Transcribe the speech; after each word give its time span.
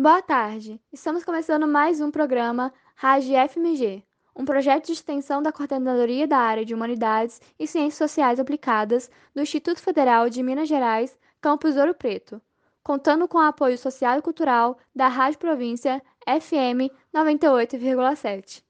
Boa 0.00 0.22
tarde. 0.22 0.80
Estamos 0.92 1.24
começando 1.24 1.66
mais 1.66 2.00
um 2.00 2.08
programa 2.08 2.72
Rádio 2.94 3.34
FMG, 3.48 4.04
um 4.36 4.44
projeto 4.44 4.86
de 4.86 4.92
extensão 4.92 5.42
da 5.42 5.50
Coordenadoria 5.50 6.24
da 6.24 6.38
Área 6.38 6.64
de 6.64 6.72
Humanidades 6.72 7.40
e 7.58 7.66
Ciências 7.66 7.96
Sociais 7.96 8.38
Aplicadas 8.38 9.10
do 9.34 9.42
Instituto 9.42 9.80
Federal 9.80 10.30
de 10.30 10.40
Minas 10.40 10.68
Gerais, 10.68 11.18
Campus 11.40 11.76
Ouro 11.76 11.96
Preto, 11.96 12.40
contando 12.80 13.26
com 13.26 13.38
o 13.38 13.40
apoio 13.40 13.76
social 13.76 14.20
e 14.20 14.22
cultural 14.22 14.78
da 14.94 15.08
Rádio 15.08 15.40
Província 15.40 16.00
FM 16.28 16.94
98,7. 17.12 18.62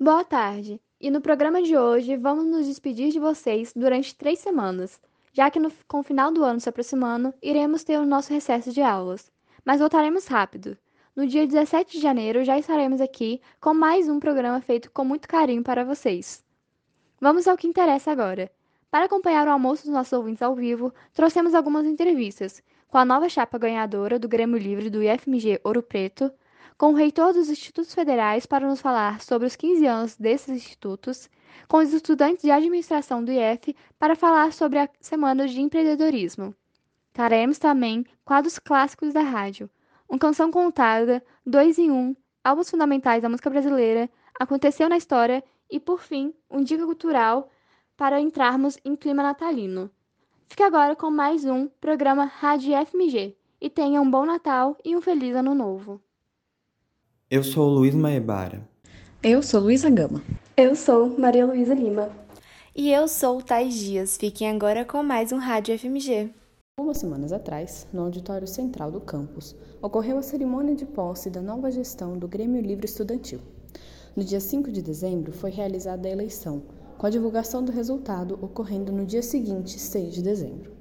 Boa 0.00 0.24
tarde. 0.24 0.80
E 0.98 1.10
no 1.10 1.20
programa 1.20 1.60
de 1.60 1.76
hoje 1.76 2.16
vamos 2.16 2.46
nos 2.46 2.64
despedir 2.64 3.12
de 3.12 3.20
vocês 3.20 3.74
durante 3.76 4.14
três 4.14 4.38
semanas, 4.38 4.98
já 5.34 5.50
que 5.50 5.60
no, 5.60 5.70
com 5.86 6.00
o 6.00 6.02
final 6.02 6.32
do 6.32 6.42
ano 6.42 6.60
se 6.60 6.68
aproximando, 6.70 7.34
iremos 7.42 7.84
ter 7.84 7.98
o 7.98 8.06
nosso 8.06 8.32
recesso 8.32 8.72
de 8.72 8.80
aulas 8.80 9.33
mas 9.64 9.80
voltaremos 9.80 10.26
rápido. 10.26 10.76
No 11.16 11.26
dia 11.26 11.46
17 11.46 11.92
de 11.92 12.02
janeiro 12.02 12.44
já 12.44 12.58
estaremos 12.58 13.00
aqui 13.00 13.40
com 13.60 13.72
mais 13.72 14.08
um 14.08 14.18
programa 14.18 14.60
feito 14.60 14.90
com 14.90 15.04
muito 15.04 15.28
carinho 15.28 15.62
para 15.62 15.84
vocês. 15.84 16.44
Vamos 17.20 17.46
ao 17.46 17.56
que 17.56 17.68
interessa 17.68 18.10
agora. 18.10 18.50
Para 18.90 19.06
acompanhar 19.06 19.46
o 19.48 19.50
almoço 19.50 19.84
dos 19.84 19.92
nossos 19.92 20.12
ouvintes 20.12 20.42
ao 20.42 20.54
vivo, 20.54 20.92
trouxemos 21.12 21.54
algumas 21.54 21.86
entrevistas 21.86 22.62
com 22.88 22.98
a 22.98 23.04
nova 23.04 23.28
chapa 23.28 23.58
ganhadora 23.58 24.18
do 24.18 24.28
Grêmio 24.28 24.58
Livre 24.58 24.90
do 24.90 25.02
IFMG 25.02 25.60
Ouro 25.64 25.82
Preto, 25.82 26.32
com 26.76 26.92
o 26.92 26.94
reitor 26.94 27.32
dos 27.32 27.48
institutos 27.48 27.94
federais 27.94 28.46
para 28.46 28.66
nos 28.66 28.80
falar 28.80 29.20
sobre 29.20 29.46
os 29.46 29.56
15 29.56 29.86
anos 29.86 30.16
desses 30.16 30.48
institutos, 30.48 31.30
com 31.68 31.78
os 31.78 31.92
estudantes 31.92 32.42
de 32.42 32.50
administração 32.50 33.24
do 33.24 33.32
IF 33.32 33.74
para 33.98 34.16
falar 34.16 34.52
sobre 34.52 34.78
a 34.78 34.88
semana 35.00 35.46
de 35.48 35.60
empreendedorismo. 35.60 36.54
Teremos 37.14 37.60
também 37.60 38.04
quadros 38.24 38.58
clássicos 38.58 39.14
da 39.14 39.20
rádio, 39.22 39.70
um 40.10 40.18
canção 40.18 40.50
contada, 40.50 41.22
dois 41.46 41.78
em 41.78 41.88
um, 41.88 42.14
álbuns 42.42 42.68
fundamentais 42.68 43.22
da 43.22 43.28
música 43.28 43.48
brasileira, 43.48 44.10
aconteceu 44.38 44.88
na 44.88 44.96
história 44.96 45.42
e, 45.70 45.78
por 45.78 46.00
fim, 46.00 46.34
um 46.50 46.60
dica 46.60 46.84
cultural 46.84 47.48
para 47.96 48.20
entrarmos 48.20 48.76
em 48.84 48.96
clima 48.96 49.22
natalino. 49.22 49.88
Fique 50.48 50.64
agora 50.64 50.96
com 50.96 51.08
mais 51.08 51.44
um 51.44 51.68
programa 51.80 52.24
Rádio 52.24 52.74
FMG 52.84 53.36
e 53.60 53.70
tenha 53.70 54.00
um 54.00 54.10
bom 54.10 54.26
Natal 54.26 54.76
e 54.84 54.96
um 54.96 55.00
feliz 55.00 55.36
Ano 55.36 55.54
Novo. 55.54 56.00
Eu 57.30 57.44
sou 57.44 57.68
Luiz 57.68 57.94
Maebara. 57.94 58.68
Eu 59.22 59.40
sou 59.40 59.60
Luísa 59.60 59.88
Gama. 59.88 60.20
Eu 60.56 60.74
sou 60.74 61.16
Maria 61.16 61.46
Luísa 61.46 61.74
Lima. 61.74 62.10
E 62.74 62.90
eu 62.90 63.06
sou 63.06 63.40
Thais 63.40 63.72
Dias. 63.72 64.16
Fiquem 64.16 64.50
agora 64.50 64.84
com 64.84 65.00
mais 65.04 65.30
um 65.30 65.38
Rádio 65.38 65.78
FMG. 65.78 66.43
Algumas 66.76 66.98
semanas 66.98 67.32
atrás, 67.32 67.86
no 67.92 68.02
auditório 68.02 68.48
central 68.48 68.90
do 68.90 69.00
campus, 69.00 69.54
ocorreu 69.80 70.18
a 70.18 70.22
cerimônia 70.22 70.74
de 70.74 70.84
posse 70.84 71.30
da 71.30 71.40
nova 71.40 71.70
gestão 71.70 72.18
do 72.18 72.26
Grêmio 72.26 72.60
Livre 72.60 72.84
Estudantil. 72.84 73.38
No 74.16 74.24
dia 74.24 74.40
5 74.40 74.72
de 74.72 74.82
dezembro 74.82 75.32
foi 75.32 75.52
realizada 75.52 76.08
a 76.08 76.10
eleição, 76.10 76.64
com 76.98 77.06
a 77.06 77.10
divulgação 77.10 77.64
do 77.64 77.70
resultado 77.70 78.36
ocorrendo 78.42 78.90
no 78.90 79.06
dia 79.06 79.22
seguinte, 79.22 79.78
6 79.78 80.14
de 80.14 80.22
dezembro. 80.22 80.72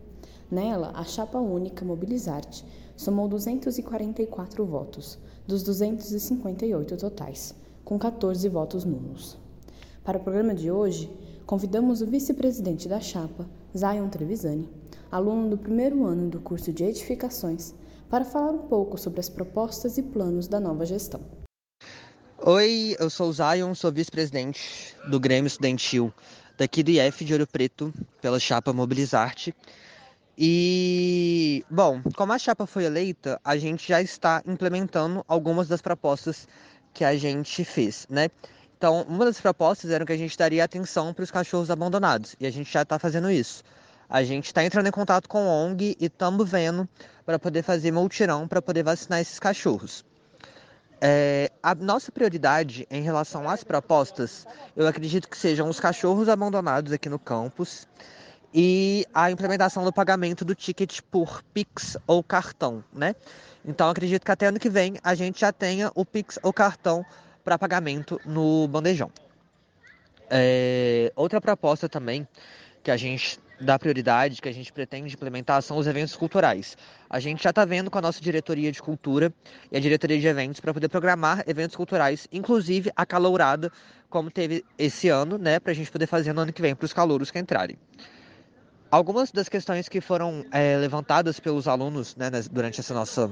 Nela, 0.50 0.92
a 0.96 1.04
chapa 1.04 1.38
única 1.38 1.86
Mobilizarte 1.86 2.66
somou 2.98 3.28
244 3.28 4.66
votos, 4.66 5.20
dos 5.46 5.62
258 5.62 6.98
totais, 6.98 7.54
com 7.86 8.00
14 8.00 8.50
votos 8.50 8.84
nulos. 8.84 9.38
Para 10.04 10.18
o 10.18 10.22
programa 10.22 10.56
de 10.56 10.72
hoje, 10.72 11.08
convidamos 11.46 12.02
o 12.02 12.08
vice-presidente 12.08 12.90
da 12.90 13.00
chapa, 13.00 13.48
Zion 13.78 14.10
Trevisani, 14.10 14.68
aluno 15.14 15.52
do 15.52 15.58
primeiro 15.60 16.08
ano 16.08 16.28
do 16.28 16.40
curso 16.40 16.74
de 16.74 16.84
Edificações, 16.84 17.76
para 18.10 18.26
falar 18.26 18.50
um 18.50 18.68
pouco 18.68 18.98
sobre 18.98 19.20
as 19.20 19.30
propostas 19.30 20.00
e 20.00 20.02
planos 20.02 20.48
da 20.48 20.60
nova 20.60 20.88
gestão. 20.88 21.22
Oi, 22.40 22.96
eu 23.00 23.12
sou 23.12 23.30
o 23.30 23.34
Zion, 23.34 23.76
sou 23.76 23.92
vice-presidente 23.92 24.98
do 25.08 25.20
Grêmio 25.20 25.46
Estudantil 25.46 26.12
daqui 26.58 26.82
do 26.82 26.90
IF 26.90 27.24
de 27.24 27.32
Ouro 27.32 27.46
Preto, 27.46 27.94
pela 28.22 28.40
chapa 28.40 28.74
Mobilizarte. 28.74 29.54
E, 30.36 31.64
bom, 31.70 32.02
como 32.16 32.34
a 32.34 32.40
chapa 32.40 32.66
foi 32.66 32.86
eleita, 32.86 33.40
a 33.44 33.56
gente 33.56 33.88
já 33.88 34.02
está 34.02 34.42
implementando 34.48 35.24
algumas 35.28 35.68
das 35.68 35.80
propostas 35.80 36.48
que 36.92 37.06
a 37.06 37.16
gente 37.16 37.64
fez, 37.64 38.08
né? 38.10 38.30
Então, 38.76 39.06
uma 39.08 39.26
das 39.26 39.40
propostas 39.40 39.92
era 39.92 40.04
que 40.06 40.12
a 40.12 40.18
gente 40.18 40.36
daria 40.36 40.64
atenção 40.64 41.14
para 41.14 41.24
os 41.24 41.30
cachorros 41.30 41.70
abandonados, 41.70 42.36
e 42.40 42.48
a 42.48 42.52
gente 42.52 42.72
já 42.72 42.82
está 42.82 42.98
fazendo 42.98 43.30
isso. 43.30 43.64
A 44.14 44.24
gente 44.24 44.46
está 44.46 44.64
entrando 44.64 44.86
em 44.86 44.92
contato 44.92 45.28
com 45.28 45.40
a 45.40 45.52
ONG 45.66 45.98
e 46.00 46.06
estamos 46.06 46.48
vendo 46.48 46.88
para 47.26 47.40
poder 47.40 47.64
fazer 47.64 47.92
multirão 47.92 48.48
para 48.48 48.62
poder 48.62 48.84
vacinar 48.84 49.20
esses 49.20 49.40
cachorros. 49.40 50.06
É, 51.02 51.52
a 51.64 51.74
nossa 51.74 52.12
prioridade 52.12 52.88
em 52.92 53.02
relação 53.02 53.50
às 53.50 53.64
propostas, 53.64 54.46
eu 54.76 54.86
acredito 54.86 55.28
que 55.28 55.36
sejam 55.36 55.68
os 55.68 55.80
cachorros 55.80 56.30
abandonados 56.30 56.92
aqui 56.92 57.10
no 57.10 57.18
campus 57.18 57.88
e 58.54 59.04
a 59.16 59.32
implementação 59.32 59.84
do 59.84 59.92
pagamento 59.92 60.46
do 60.46 60.54
ticket 60.54 61.00
por 61.10 61.42
Pix 61.52 61.98
ou 62.06 62.22
cartão, 62.22 62.84
né? 62.94 63.16
Então 63.66 63.90
acredito 63.90 64.24
que 64.24 64.32
até 64.32 64.46
ano 64.46 64.60
que 64.60 64.70
vem 64.70 65.00
a 65.04 65.16
gente 65.16 65.42
já 65.42 65.52
tenha 65.52 65.92
o 65.96 66.06
Pix 66.06 66.38
ou 66.44 66.54
cartão 66.54 67.04
para 67.44 67.58
pagamento 67.58 68.22
no 68.24 68.68
bandejão. 68.68 69.10
É, 70.30 71.12
outra 71.16 71.42
proposta 71.42 71.90
também 71.90 72.28
que 72.84 72.92
a 72.92 72.98
gente 72.98 73.42
dá 73.64 73.80
prioridade, 73.80 74.42
que 74.42 74.50
a 74.50 74.54
gente 74.54 74.72
pretende 74.72 75.14
implementar, 75.14 75.62
são 75.62 75.78
os 75.78 75.88
eventos 75.88 76.16
culturais. 76.16 76.78
A 77.10 77.20
gente 77.20 77.44
já 77.44 77.50
está 77.50 77.66
vendo 77.66 77.90
com 77.90 77.98
a 77.98 78.02
nossa 78.02 78.22
diretoria 78.22 78.72
de 78.72 78.82
cultura 78.82 79.34
e 79.72 79.78
a 79.78 79.80
diretoria 79.80 80.20
de 80.20 80.28
eventos 80.28 80.60
para 80.60 80.74
poder 80.74 80.90
programar 80.90 81.44
eventos 81.48 81.76
culturais, 81.76 82.28
inclusive 82.32 82.92
a 82.96 83.06
calourada, 83.06 83.72
como 84.10 84.30
teve 84.30 84.64
esse 84.78 85.10
ano, 85.10 85.38
né, 85.38 85.60
para 85.60 85.72
a 85.72 85.76
gente 85.76 85.92
poder 85.92 86.08
fazer 86.08 86.34
no 86.34 86.42
ano 86.42 86.54
que 86.54 86.62
vem 86.62 86.76
para 86.76 86.86
os 86.86 86.94
calouros 86.94 87.32
que 87.32 87.40
entrarem. 87.40 87.78
Algumas 88.92 89.32
das 89.32 89.50
questões 89.50 89.90
que 89.90 90.00
foram 90.00 90.46
é, 90.52 90.78
levantadas 90.78 91.40
pelos 91.40 91.68
alunos 91.68 92.16
né, 92.16 92.30
durante 92.52 92.80
essa 92.80 92.94
nossa 92.94 93.32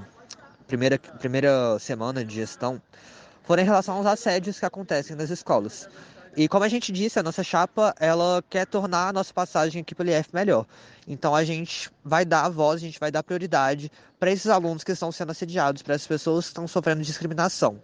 primeira, 0.68 0.98
primeira 0.98 1.78
semana 1.78 2.26
de 2.26 2.34
gestão 2.34 2.82
foram 3.44 3.62
em 3.64 3.66
relação 3.66 3.98
aos 3.98 4.06
assédios 4.06 4.60
que 4.60 4.66
acontecem 4.66 5.16
nas 5.16 5.30
escolas. 5.30 5.88
E 6.36 6.48
como 6.48 6.64
a 6.64 6.70
gente 6.70 6.94
disse, 6.94 7.20
a 7.20 7.24
nossa 7.24 7.44
chapa, 7.44 7.94
ela 8.00 8.42
quer 8.50 8.66
tornar 8.66 9.10
a 9.10 9.14
nossa 9.14 9.34
passagem 9.34 9.82
aqui 9.82 9.94
pelo 9.94 10.10
IF 10.10 10.30
melhor. 10.34 10.66
Então 11.06 11.36
a 11.36 11.44
gente 11.44 11.92
vai 12.04 12.24
dar 12.24 12.46
a 12.46 12.50
voz, 12.50 12.82
a 12.82 12.86
gente 12.86 13.00
vai 13.00 13.12
dar 13.12 13.22
prioridade 13.22 13.92
para 14.18 14.32
esses 14.32 14.48
alunos 14.48 14.84
que 14.84 14.94
estão 14.94 15.12
sendo 15.12 15.32
assediados, 15.32 15.82
para 15.82 15.94
essas 15.94 16.08
pessoas 16.08 16.46
que 16.46 16.52
estão 16.52 16.68
sofrendo 16.68 17.02
discriminação. 17.02 17.82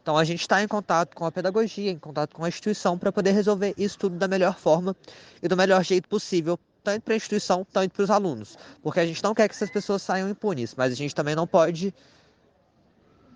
Então 0.00 0.16
a 0.16 0.24
gente 0.24 0.40
está 0.40 0.62
em 0.62 0.66
contato 0.66 1.14
com 1.14 1.26
a 1.26 1.30
pedagogia, 1.30 1.90
em 1.90 1.98
contato 1.98 2.34
com 2.34 2.42
a 2.42 2.48
instituição 2.48 2.96
para 2.96 3.12
poder 3.12 3.32
resolver 3.32 3.74
isso 3.76 3.98
tudo 3.98 4.16
da 4.16 4.26
melhor 4.26 4.56
forma 4.58 4.96
e 5.42 5.46
do 5.46 5.54
melhor 5.54 5.84
jeito 5.84 6.08
possível, 6.08 6.58
tanto 6.82 7.02
para 7.02 7.12
a 7.12 7.16
instituição, 7.18 7.66
tanto 7.70 7.92
para 7.92 8.04
os 8.04 8.10
alunos. 8.10 8.56
Porque 8.82 9.00
a 9.00 9.06
gente 9.06 9.22
não 9.22 9.34
quer 9.34 9.46
que 9.46 9.54
essas 9.54 9.70
pessoas 9.70 10.00
saiam 10.00 10.30
impunes, 10.30 10.74
mas 10.74 10.92
a 10.92 10.96
gente 10.96 11.14
também 11.14 11.34
não 11.34 11.46
pode 11.46 11.92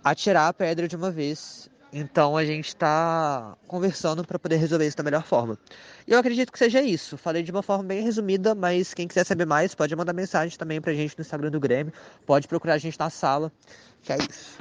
atirar 0.03 0.48
a 0.48 0.54
pedra 0.54 0.88
de 0.88 0.97
uma 0.97 1.10
vez 1.10 1.69
então 1.92 2.38
a 2.38 2.44
gente 2.44 2.69
está 2.69 3.54
conversando 3.66 4.25
para 4.25 4.38
poder 4.38 4.56
resolver 4.56 4.86
isso 4.86 4.97
da 4.97 5.03
melhor 5.03 5.22
forma. 5.22 5.58
E 6.06 6.12
eu 6.12 6.19
acredito 6.19 6.50
que 6.50 6.58
seja 6.58 6.80
isso. 6.80 7.19
Falei 7.19 7.42
de 7.42 7.50
uma 7.50 7.62
forma 7.62 7.84
bem 7.84 8.03
resumida, 8.03 8.54
mas 8.54 8.94
quem 8.94 9.06
quiser 9.06 9.24
saber 9.24 9.44
mais 9.44 9.74
pode 9.74 9.94
mandar 9.94 10.15
mensagem 10.15 10.56
também 10.56 10.80
para 10.80 10.92
a 10.92 10.94
gente 10.94 11.16
no 11.18 11.21
Instagram 11.21 11.50
do 11.50 11.60
Grêmio. 11.60 11.92
Pode 12.24 12.48
procurar 12.48 12.74
a 12.74 12.78
gente 12.78 12.98
na 12.98 13.10
sala. 13.10 13.53
Que 14.03 14.15
é 14.15 14.18
isso. 14.18 14.59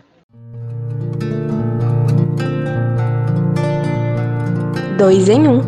Dois 4.98 5.30
em 5.30 5.48
um. 5.48 5.62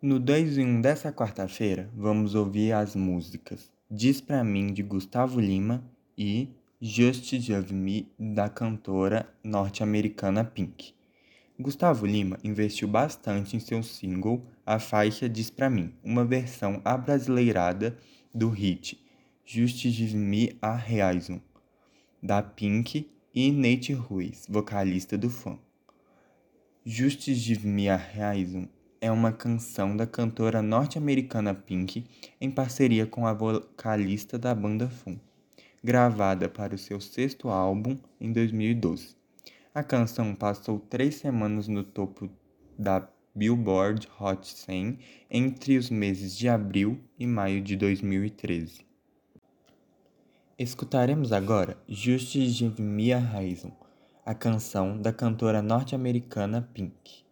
No 0.00 0.18
2 0.18 0.58
em 0.58 0.66
1 0.66 0.80
dessa 0.80 1.12
quarta-feira, 1.12 1.88
vamos 1.94 2.34
ouvir 2.34 2.72
as 2.72 2.96
músicas 2.96 3.71
Diz 3.94 4.22
Pra 4.22 4.42
Mim 4.42 4.72
de 4.72 4.82
Gustavo 4.82 5.38
Lima 5.38 5.84
e 6.16 6.48
Just 6.80 7.30
Love 7.46 7.74
Me 7.74 8.10
da 8.18 8.48
cantora 8.48 9.28
norte-americana 9.44 10.42
Pink. 10.42 10.94
Gustavo 11.60 12.06
Lima 12.06 12.38
investiu 12.42 12.88
bastante 12.88 13.54
em 13.54 13.60
seu 13.60 13.82
single 13.82 14.46
A 14.64 14.78
Faixa 14.78 15.28
Diz 15.28 15.50
Pra 15.50 15.68
Mim, 15.68 15.92
uma 16.02 16.24
versão 16.24 16.80
abrasileirada 16.82 17.98
do 18.34 18.48
hit 18.48 18.98
Just 19.44 19.86
Give 19.86 20.16
Me 20.16 20.56
a 20.62 20.74
Reason, 20.74 21.38
da 22.22 22.42
Pink 22.42 23.10
e 23.34 23.52
Nate 23.52 23.92
Ruiz, 23.92 24.46
vocalista 24.48 25.18
do 25.18 25.28
fã. 25.28 25.58
Just 26.82 27.30
Give 27.30 27.68
Me 27.68 27.90
a 27.90 27.96
Reason 27.96 28.66
é 29.02 29.10
uma 29.10 29.32
canção 29.32 29.96
da 29.96 30.06
cantora 30.06 30.62
norte-americana 30.62 31.52
Pink 31.52 32.06
em 32.40 32.48
parceria 32.48 33.04
com 33.04 33.26
a 33.26 33.32
vocalista 33.32 34.38
da 34.38 34.54
banda 34.54 34.88
Fun, 34.88 35.18
gravada 35.82 36.48
para 36.48 36.76
o 36.76 36.78
seu 36.78 37.00
sexto 37.00 37.48
álbum 37.48 37.98
em 38.20 38.32
2012. 38.32 39.16
A 39.74 39.82
canção 39.82 40.36
passou 40.36 40.78
três 40.78 41.16
semanas 41.16 41.66
no 41.66 41.82
topo 41.82 42.30
da 42.78 43.08
Billboard 43.34 44.08
Hot 44.20 44.46
100 44.46 45.00
entre 45.28 45.76
os 45.76 45.90
meses 45.90 46.38
de 46.38 46.48
abril 46.48 47.00
e 47.18 47.26
maio 47.26 47.60
de 47.60 47.74
2013. 47.74 48.86
Escutaremos 50.56 51.32
agora 51.32 51.76
Justice 51.88 52.52
de 52.52 52.80
Mia 52.80 53.18
Haison, 53.18 53.72
a 54.24 54.32
canção 54.32 54.96
da 54.96 55.12
cantora 55.12 55.60
norte-americana 55.60 56.70
Pink. 56.72 57.31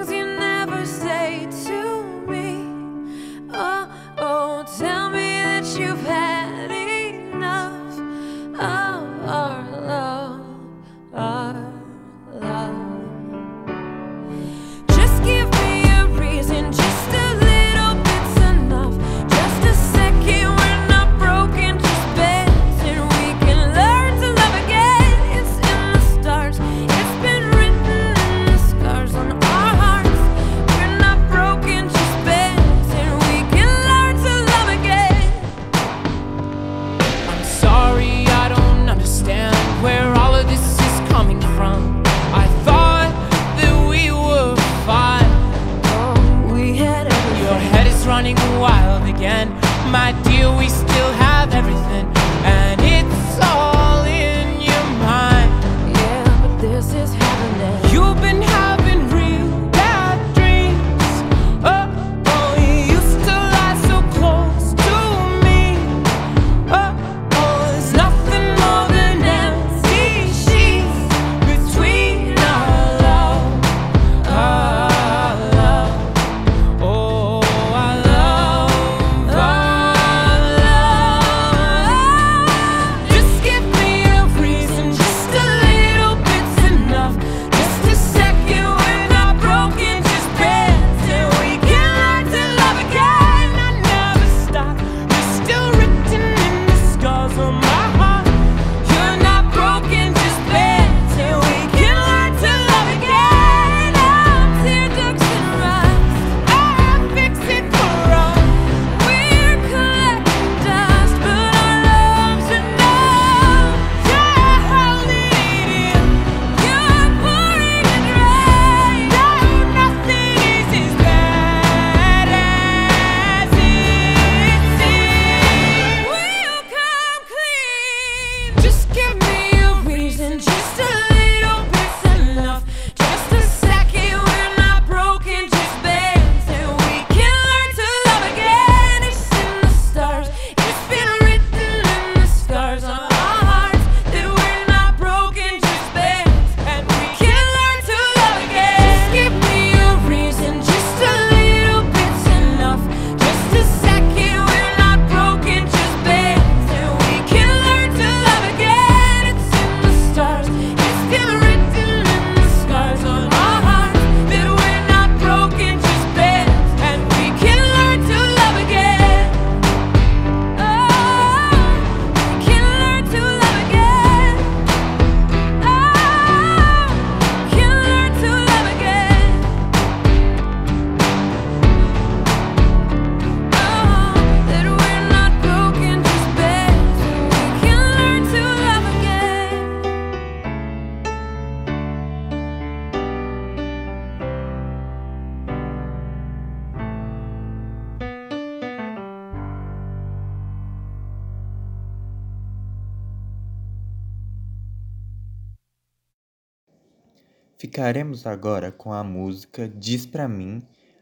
Ficaremos 207.81 208.27
agora 208.27 208.71
com 208.71 208.93
a 208.93 209.03
música 209.03 209.67
Diz 209.67 210.05
Pra 210.05 210.27
Mim, 210.27 210.61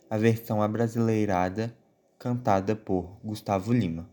a 0.09 0.17
versão 0.17 0.61
abrasileirada 0.61 1.75
cantada 2.17 2.73
por 2.73 3.17
Gustavo 3.21 3.73
Lima. 3.73 4.07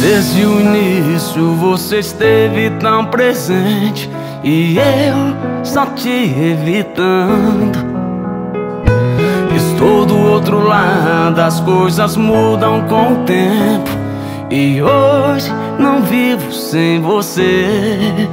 Desde 0.00 0.46
o 0.46 0.60
início 0.62 1.52
você 1.56 1.98
esteve 1.98 2.70
tão 2.80 3.10
presente 3.10 4.08
e 4.42 4.78
eu 4.78 5.62
só 5.62 5.84
te 5.94 6.08
evitando 6.08 7.93
outro 10.34 10.66
lado 10.66 11.40
as 11.40 11.60
coisas 11.60 12.16
mudam 12.16 12.82
com 12.88 13.12
o 13.12 13.16
tempo. 13.24 13.90
E 14.50 14.82
hoje 14.82 15.52
não 15.78 16.02
vivo 16.02 16.52
sem 16.52 17.00
você. 17.00 18.28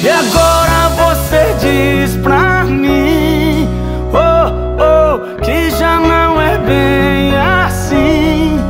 E 0.00 0.08
agora 0.08 0.88
você 0.96 1.56
diz 1.60 2.16
pra 2.22 2.62
mim 2.64 3.68
Oh, 4.12 4.78
oh, 4.78 5.42
que 5.42 5.70
já 5.70 5.98
não 5.98 6.40
é 6.40 6.56
bem 6.58 7.36
assim. 7.36 8.60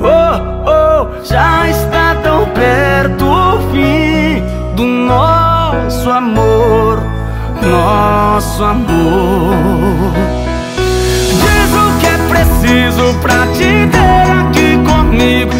Oh, 0.00 0.68
oh, 0.68 1.24
já 1.24 1.68
está 1.68 2.16
tão 2.22 2.46
perto 2.46 3.24
o 3.24 3.58
fim 3.70 4.42
Do 4.74 4.84
nosso 4.84 6.10
amor, 6.10 7.00
nosso 7.62 8.64
amor. 8.64 10.41
Preciso 12.42 13.14
pra 13.20 13.46
te 13.52 13.86
ter 13.86 14.32
aqui 14.32 14.76
comigo, 14.84 15.52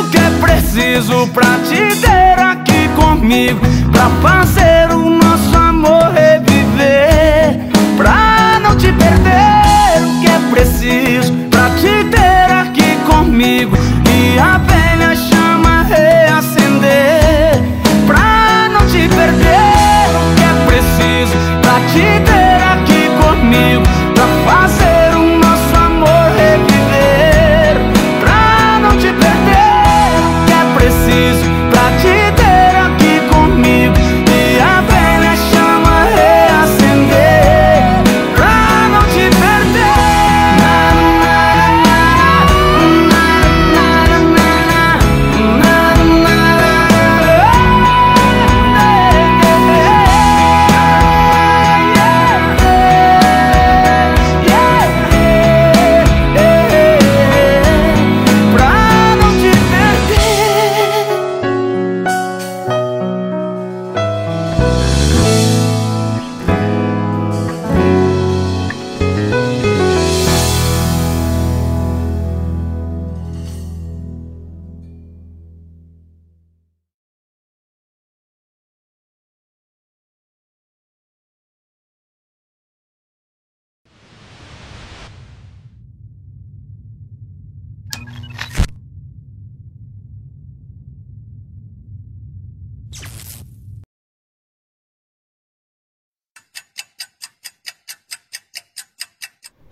o 0.00 0.04
que 0.10 0.18
é 0.18 0.30
preciso 0.40 1.26
pra 1.28 1.58
te 1.66 1.96
ter 2.00 2.38
aqui 2.40 2.88
comigo, 2.94 3.60
pra 3.90 4.10
fazer 4.20 4.92
o 4.92 5.08
nosso 5.10 5.56
amor 5.56 6.12
reviver, 6.12 7.58
pra 7.96 8.58
não 8.62 8.76
te 8.76 8.92
perder. 8.92 10.02
O 10.02 10.20
que 10.20 10.28
é 10.28 10.38
preciso 10.50 11.32
pra 11.50 11.70
te 11.70 12.04
ter 12.10 12.52
aqui 12.52 12.96
comigo 13.06 13.76
e 14.08 14.38
a 14.38 14.58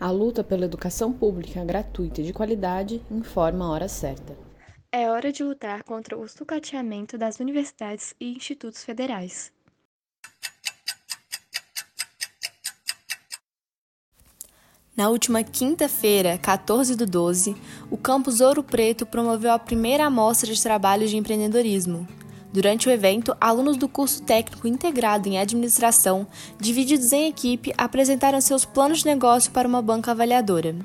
A 0.05 0.11
luta 0.11 0.45
pela 0.45 0.67
educação 0.67 1.11
pública 1.11 1.65
gratuita 1.65 2.21
e 2.21 2.25
de 2.25 2.33
qualidade 2.35 3.01
informa 3.11 3.65
a 3.65 3.71
hora 3.71 3.89
certa. 3.89 4.37
É 4.93 5.11
hora 5.11 5.33
de 5.33 5.43
lutar 5.43 5.83
contra 5.83 6.15
o 6.15 6.29
sucateamento 6.29 7.17
das 7.17 7.41
universidades 7.41 8.15
e 8.21 8.35
institutos 8.35 8.85
federais. 8.85 9.51
Na 14.95 15.09
última 15.09 15.43
quinta-feira, 15.43 16.37
14 16.37 16.95
do 16.97 17.07
12, 17.07 17.57
o 17.91 17.97
campus 17.97 18.43
Ouro 18.43 18.63
Preto 18.63 19.07
promoveu 19.07 19.53
a 19.53 19.59
primeira 19.59 20.05
amostra 20.05 20.53
de 20.53 20.63
trabalhos 20.63 21.09
de 21.09 21.17
empreendedorismo. 21.17 22.07
Durante 22.55 22.89
o 22.89 22.93
evento, 22.93 23.37
alunos 23.41 23.77
do 23.77 23.89
curso 23.89 24.23
técnico 24.23 24.69
integrado 24.69 25.29
em 25.29 25.41
administração, 25.41 26.25
divididos 26.57 27.13
em 27.13 27.27
equipe, 27.27 27.75
apresentaram 27.77 28.41
seus 28.41 28.65
planos 28.65 29.01
de 29.01 29.07
negócio 29.07 29.51
para 29.51 29.67
uma 29.67 29.83
banca 29.83 30.13
avaliadora. 30.13 30.77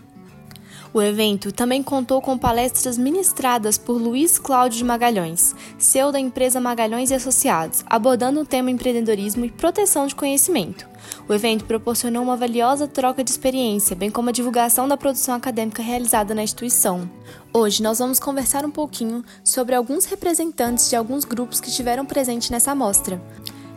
O 0.92 1.00
evento 1.00 1.52
também 1.52 1.84
contou 1.84 2.20
com 2.20 2.36
palestras 2.36 2.98
ministradas 2.98 3.78
por 3.78 4.02
Luiz 4.02 4.40
Cláudio 4.40 4.80
de 4.80 4.84
Magalhães, 4.84 5.56
CEO 5.78 6.12
da 6.12 6.20
empresa 6.20 6.60
Magalhães 6.60 7.12
e 7.12 7.14
Associados, 7.14 7.84
abordando 7.88 8.42
o 8.42 8.46
tema 8.46 8.72
empreendedorismo 8.72 9.46
e 9.46 9.52
proteção 9.52 10.08
de 10.08 10.16
conhecimento. 10.16 10.90
O 11.28 11.34
evento 11.34 11.66
proporcionou 11.66 12.24
uma 12.24 12.36
valiosa 12.36 12.88
troca 12.88 13.24
de 13.24 13.30
experiência, 13.30 13.96
bem 13.96 14.10
como 14.10 14.30
a 14.30 14.34
divulgação 14.34 14.88
da 14.88 14.98
produção 14.98 15.36
acadêmica 15.36 15.84
realizada 15.84 16.34
na 16.34 16.42
instituição. 16.42 17.08
Hoje 17.54 17.84
nós 17.84 18.00
vamos 18.00 18.20
conversar 18.20 18.66
um 18.66 18.72
pouquinho 18.72 19.24
sobre 19.44 19.76
alguns 19.76 20.06
representantes 20.06 20.90
de 20.90 20.96
alguns 20.96 21.24
grupos 21.24 21.62
que 21.62 21.70
estiveram 21.70 22.04
presentes 22.04 22.50
nessa 22.50 22.72
amostra. 22.72 23.22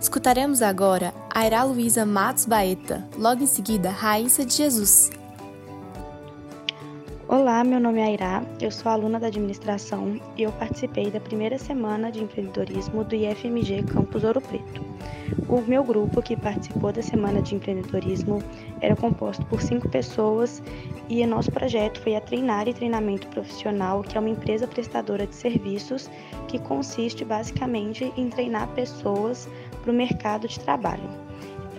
Escutaremos 0.01 0.63
agora 0.63 1.15
Aira 1.31 1.63
Luísa 1.63 2.07
Matos 2.07 2.47
Baeta, 2.47 3.07
logo 3.19 3.43
em 3.43 3.47
seguida 3.47 3.91
Raíssa 3.91 4.47
de 4.47 4.55
Jesus. 4.55 5.11
Olá, 7.33 7.65
meu 7.65 7.81
nome 7.81 7.99
é 7.99 8.05
Airá, 8.05 8.45
eu 8.61 8.71
sou 8.71 8.93
aluna 8.93 9.19
da 9.19 9.29
administração 9.29 10.21
e 10.37 10.43
eu 10.43 10.53
participei 10.53 11.11
da 11.11 11.19
primeira 11.19 11.57
semana 11.57 12.13
de 12.13 12.23
empreendedorismo 12.23 13.05
do 13.05 13.15
IFMG 13.15 13.85
Campus 13.85 14.23
Ouro 14.23 14.43
Preto. 14.43 14.85
O 15.49 15.63
meu 15.63 15.83
grupo 15.83 16.21
que 16.21 16.37
participou 16.37 16.93
da 16.93 17.01
semana 17.01 17.41
de 17.41 17.55
empreendedorismo 17.55 18.43
era 18.83 18.95
composto 18.95 19.47
por 19.47 19.63
cinco 19.63 19.89
pessoas 19.89 20.63
e 21.09 21.25
nosso 21.25 21.51
projeto 21.51 22.03
foi 22.03 22.17
a 22.17 22.21
Treinar 22.21 22.69
e 22.69 22.75
Treinamento 22.75 23.27
Profissional, 23.29 24.03
que 24.03 24.19
é 24.19 24.21
uma 24.21 24.29
empresa 24.29 24.67
prestadora 24.67 25.27
de 25.27 25.35
serviços 25.35 26.11
que 26.49 26.59
consiste 26.59 27.25
basicamente 27.25 28.13
em 28.15 28.29
treinar 28.29 28.69
pessoas 28.75 29.49
para 29.81 29.91
o 29.91 29.95
mercado 29.95 30.47
de 30.47 30.61
trabalho. 30.61 31.09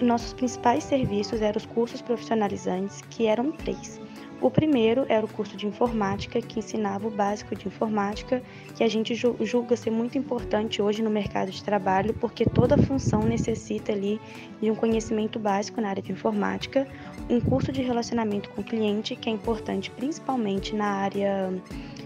Nossos 0.01 0.33
principais 0.33 0.83
serviços 0.83 1.43
eram 1.43 1.57
os 1.57 1.65
cursos 1.67 2.01
profissionalizantes, 2.01 3.03
que 3.11 3.27
eram 3.27 3.51
três. 3.51 4.01
O 4.43 4.51
primeiro 4.51 5.05
era 5.07 5.25
o 5.25 5.29
curso 5.29 5.55
de 5.55 5.65
informática, 5.65 6.41
que 6.41 6.59
ensinava 6.59 7.07
o 7.07 7.09
básico 7.09 7.55
de 7.55 7.65
informática, 7.65 8.43
que 8.75 8.83
a 8.83 8.89
gente 8.89 9.15
julga 9.15 9.77
ser 9.77 9.89
muito 9.89 10.17
importante 10.17 10.81
hoje 10.81 11.01
no 11.01 11.09
mercado 11.09 11.49
de 11.49 11.63
trabalho, 11.63 12.13
porque 12.15 12.43
toda 12.43 12.77
função 12.77 13.21
necessita 13.23 13.93
ali 13.93 14.19
de 14.61 14.69
um 14.69 14.75
conhecimento 14.75 15.39
básico 15.39 15.79
na 15.79 15.87
área 15.87 16.03
de 16.03 16.11
informática. 16.11 16.85
Um 17.29 17.39
curso 17.39 17.71
de 17.71 17.81
relacionamento 17.81 18.49
com 18.49 18.59
o 18.59 18.63
cliente, 18.65 19.15
que 19.15 19.29
é 19.29 19.31
importante 19.31 19.89
principalmente 19.89 20.75
na 20.75 20.87
área 20.87 21.49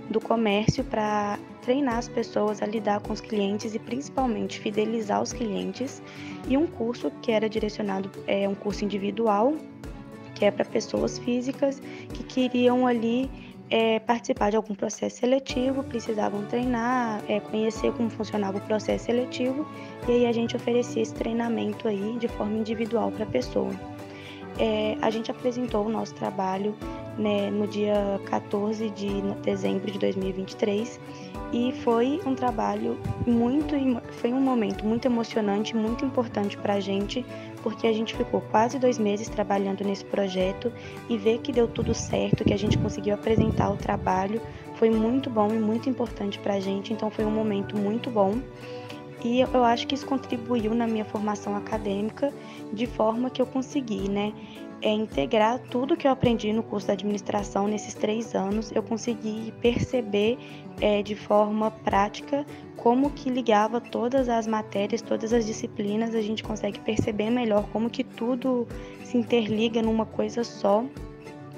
do 0.08 0.22
comércio 0.22 0.84
para 0.84 1.39
treinar 1.63 1.98
as 1.98 2.08
pessoas 2.08 2.62
a 2.62 2.67
lidar 2.67 3.00
com 3.00 3.13
os 3.13 3.20
clientes 3.20 3.74
e 3.74 3.79
principalmente 3.79 4.60
fidelizar 4.60 5.24
os 5.24 5.34
clientes. 5.34 6.03
E 6.48 6.56
um 6.56 6.67
curso 6.67 7.12
que 7.20 7.32
era 7.32 7.50
direcionado, 7.50 8.12
é 8.27 8.48
um 8.48 8.53
curso 8.53 8.86
individual, 8.86 9.56
que 10.38 10.46
é 10.46 10.51
para 10.51 10.63
pessoas 10.63 11.17
físicas 11.17 11.82
que 12.13 12.24
queriam 12.24 12.86
ali 12.86 13.29
é, 13.70 14.00
participar 14.00 14.51
de 14.51 14.56
algum 14.56 14.75
processo 14.75 15.17
seletivo, 15.17 15.84
precisavam 15.84 16.46
treinar, 16.46 17.22
é, 17.27 17.39
conhecer 17.39 17.91
como 17.94 18.10
funcionava 18.10 18.60
o 18.60 18.62
processo 18.62 19.06
seletivo, 19.06 19.67
e 20.08 20.12
aí 20.12 20.25
a 20.25 20.32
gente 20.32 20.56
oferecia 20.56 21.01
esse 21.01 21.13
treinamento 21.13 21.88
aí 21.88 22.17
de 22.20 22.27
forma 22.27 22.58
individual 22.58 23.12
para 23.12 23.24
a 23.24 23.27
pessoa. 23.27 23.72
É, 24.60 24.96
a 25.01 25.10
gente 25.10 25.29
apresentou 25.29 25.86
o 25.86 25.89
nosso 25.89 26.15
trabalho 26.15 26.75
né, 27.17 27.50
no 27.50 27.67
dia 27.67 28.20
14 28.25 28.89
de 28.91 29.22
dezembro 29.44 29.91
de 29.91 30.00
2023 30.00 31.00
e 31.53 31.72
foi 31.84 32.20
um 32.25 32.36
trabalho 32.36 32.98
muito, 33.25 33.75
foi 34.13 34.34
um 34.34 34.41
momento 34.41 34.86
muito 34.86 35.06
emocionante, 35.06 35.75
muito 35.75 36.03
importante 36.03 36.58
para 36.58 36.75
a 36.75 36.79
gente, 36.79 37.25
porque 37.62 37.88
a 37.88 37.94
gente 37.94 38.16
ficou 38.16 38.42
quase 38.42 38.80
dois 38.80 38.98
meses 38.98 39.30
trabalhando 39.30 39.84
nesse 39.84 40.06
projeto 40.06 40.72
e 41.10 41.18
ver 41.18 41.40
que 41.40 41.52
deu 41.52 41.68
tudo 41.68 41.94
certo, 41.94 42.44
que 42.44 42.54
a 42.54 42.58
gente 42.58 42.78
conseguiu 42.78 43.14
apresentar 43.14 43.70
o 43.72 43.78
trabalho, 43.78 44.42
foi 44.76 44.90
muito 44.90 45.30
bom 45.30 45.50
e 45.50 45.60
muito 45.60 45.90
importante 45.90 46.40
para 46.40 46.56
a 46.56 46.60
gente, 46.60 46.94
então 46.94 47.10
foi 47.10 47.26
um 47.26 47.32
momento 47.32 47.76
muito 47.78 48.10
bom. 48.10 48.40
E 49.24 49.42
eu 49.42 49.64
acho 49.64 49.88
que 49.88 49.96
isso 49.96 50.06
contribuiu 50.06 50.76
na 50.76 50.86
minha 50.88 51.04
formação 51.04 51.56
acadêmica 51.56 52.32
de 52.72 52.86
forma 52.86 53.30
que 53.30 53.42
eu 53.42 53.46
consegui, 53.48 54.08
né? 54.08 54.32
É 54.81 54.91
integrar 54.91 55.60
tudo 55.72 55.98
que 55.98 56.07
eu 56.07 56.12
aprendi 56.12 56.53
no 56.53 56.62
curso 56.62 56.88
de 56.88 56.93
administração 56.93 57.67
nesses 57.67 57.93
três 57.93 58.36
anos. 58.36 58.72
Eu 58.72 58.84
consegui 58.84 59.53
perceber 59.62 60.38
é, 60.79 61.01
de 61.01 61.15
forma 61.15 61.72
prática 61.72 62.46
como 62.75 63.10
que 63.10 63.29
ligava 63.29 63.81
todas 63.81 64.29
as 64.29 64.46
matérias, 64.46 65.01
todas 65.01 65.34
as 65.34 65.46
disciplinas. 65.46 66.13
A 66.13 66.22
gente 66.22 66.44
consegue 66.44 66.79
perceber 66.79 67.29
melhor 67.29 67.68
como 67.74 67.90
que 67.90 68.03
tudo 68.03 68.68
se 69.03 69.18
interliga 69.18 69.81
numa 69.81 70.05
coisa 70.05 70.44
só 70.44 70.83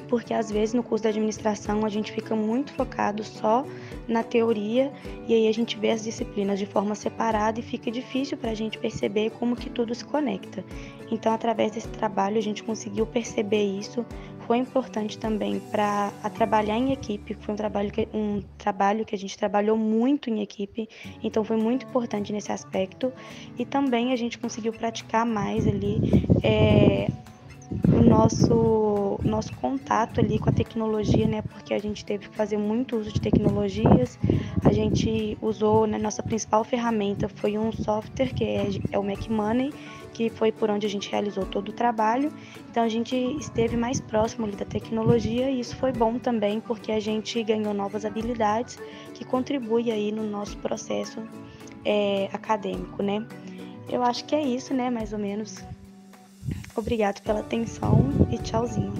porque 0.09 0.33
às 0.33 0.51
vezes 0.51 0.73
no 0.73 0.81
curso 0.81 1.03
da 1.03 1.09
administração 1.09 1.85
a 1.85 1.89
gente 1.89 2.11
fica 2.11 2.35
muito 2.35 2.73
focado 2.73 3.23
só 3.23 3.63
na 4.07 4.23
teoria 4.23 4.91
e 5.27 5.33
aí 5.33 5.47
a 5.47 5.53
gente 5.53 5.77
vê 5.77 5.91
as 5.91 6.03
disciplinas 6.03 6.57
de 6.57 6.65
forma 6.65 6.95
separada 6.95 7.59
e 7.59 7.63
fica 7.63 7.91
difícil 7.91 8.35
para 8.35 8.49
a 8.49 8.55
gente 8.55 8.77
perceber 8.79 9.29
como 9.31 9.55
que 9.55 9.69
tudo 9.69 9.93
se 9.93 10.03
conecta. 10.03 10.65
Então, 11.11 11.33
através 11.33 11.71
desse 11.71 11.87
trabalho 11.89 12.37
a 12.37 12.41
gente 12.41 12.63
conseguiu 12.63 13.05
perceber 13.05 13.63
isso. 13.63 14.05
Foi 14.39 14.57
importante 14.57 15.17
também 15.17 15.59
para 15.59 16.11
trabalhar 16.33 16.77
em 16.77 16.91
equipe. 16.91 17.35
Foi 17.39 17.53
um 17.53 17.57
trabalho 17.57 17.91
que 17.91 18.07
um 18.13 18.41
trabalho 18.57 19.05
que 19.05 19.15
a 19.15 19.17
gente 19.17 19.37
trabalhou 19.37 19.77
muito 19.77 20.29
em 20.29 20.41
equipe. 20.41 20.87
Então, 21.23 21.43
foi 21.43 21.57
muito 21.57 21.85
importante 21.85 22.33
nesse 22.33 22.51
aspecto. 22.51 23.13
E 23.57 23.65
também 23.65 24.11
a 24.11 24.15
gente 24.15 24.37
conseguiu 24.37 24.73
praticar 24.73 25.25
mais 25.25 25.67
ali 25.67 26.01
é, 26.41 27.11
o 27.91 28.01
nosso, 28.01 29.19
nosso 29.23 29.53
contato 29.53 30.19
ali 30.19 30.37
com 30.37 30.49
a 30.49 30.53
tecnologia, 30.53 31.27
né? 31.27 31.41
Porque 31.41 31.73
a 31.73 31.79
gente 31.79 32.05
teve 32.05 32.29
que 32.29 32.35
fazer 32.35 32.57
muito 32.57 32.97
uso 32.97 33.11
de 33.11 33.19
tecnologias. 33.19 34.19
A 34.63 34.71
gente 34.71 35.37
usou, 35.41 35.87
né, 35.87 35.97
nossa 35.97 36.21
principal 36.21 36.63
ferramenta 36.63 37.27
foi 37.27 37.57
um 37.57 37.71
software 37.71 38.33
que 38.33 38.43
é, 38.43 38.69
é 38.91 38.99
o 38.99 39.03
Mac 39.03 39.27
Money, 39.27 39.73
que 40.13 40.29
foi 40.29 40.51
por 40.51 40.69
onde 40.69 40.85
a 40.85 40.89
gente 40.89 41.09
realizou 41.09 41.45
todo 41.45 41.69
o 41.69 41.73
trabalho. 41.73 42.31
Então 42.69 42.83
a 42.83 42.89
gente 42.89 43.15
esteve 43.15 43.75
mais 43.75 43.99
próximo 43.99 44.45
ali 44.45 44.55
da 44.55 44.65
tecnologia 44.65 45.49
e 45.49 45.59
isso 45.59 45.75
foi 45.75 45.91
bom 45.91 46.19
também 46.19 46.59
porque 46.59 46.91
a 46.91 46.99
gente 46.99 47.41
ganhou 47.43 47.73
novas 47.73 48.05
habilidades 48.05 48.77
que 49.13 49.25
contribuem 49.25 49.91
aí 49.91 50.11
no 50.11 50.23
nosso 50.23 50.57
processo 50.57 51.23
é, 51.83 52.29
acadêmico, 52.31 53.01
né? 53.01 53.25
Eu 53.87 54.03
acho 54.03 54.25
que 54.25 54.35
é 54.35 54.41
isso, 54.41 54.73
né, 54.73 54.89
mais 54.91 55.13
ou 55.13 55.19
menos. 55.19 55.63
Obrigado 56.75 57.21
pela 57.21 57.39
atenção 57.39 58.09
e 58.31 58.37
tchauzinho. 58.37 58.93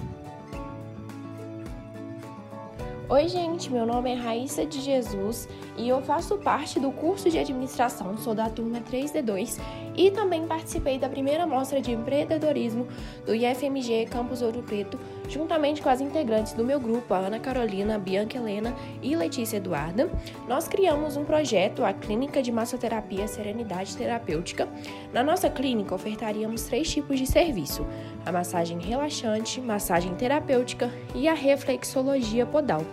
Oi, 3.12 3.27
gente, 3.27 3.71
meu 3.71 3.88
nome 3.88 4.12
é 4.12 4.13
Raíssa 4.13 4.65
de 4.67 4.79
Jesus 4.79 5.49
e 5.75 5.89
eu 5.89 5.99
faço 5.99 6.38
parte 6.38 6.79
do 6.79 6.91
curso 6.91 7.27
de 7.27 7.39
administração, 7.39 8.15
sou 8.19 8.36
da 8.36 8.47
turma 8.51 8.82
3D2 8.82 9.60
e 9.95 10.12
também 10.12 10.45
participei 10.45 10.99
da 10.99 11.10
primeira 11.10 11.47
mostra 11.47 11.82
de 11.82 11.91
empreendedorismo 11.91 12.88
do 13.25 13.34
IFMG 13.34 14.05
Campus 14.12 14.43
Ouro 14.43 14.62
Preto, 14.62 14.99
juntamente 15.30 15.82
com 15.82 15.89
as 15.89 16.02
integrantes 16.02 16.54
do 16.54 16.65
meu 16.65 16.80
grupo, 16.80 17.13
a 17.13 17.20
Ana 17.20 17.39
Carolina, 17.39 18.00
Bianca 18.00 18.38
Helena 18.38 18.76
e 19.02 19.15
Letícia 19.15 19.58
Eduarda. 19.58 20.10
Nós 20.48 20.68
criamos 20.68 21.15
um 21.15 21.24
projeto, 21.24 21.86
a 21.86 21.94
Clínica 21.94 22.42
de 22.42 22.52
Massoterapia 22.52 23.28
Serenidade 23.28 23.96
Terapêutica. 23.96 24.68
Na 25.13 25.24
nossa 25.24 25.50
clínica, 25.50 25.94
ofertaríamos 25.94 26.63
três 26.63 26.92
tipos 26.92 27.20
de 27.20 27.28
serviço: 27.28 27.86
a 28.26 28.32
massagem 28.32 28.80
relaxante, 28.80 29.62
massagem 29.62 30.15
terapêutica 30.15 30.92
e 31.13 31.28
a 31.28 31.34
reflexologia 31.34 32.46
podal. 32.46 32.84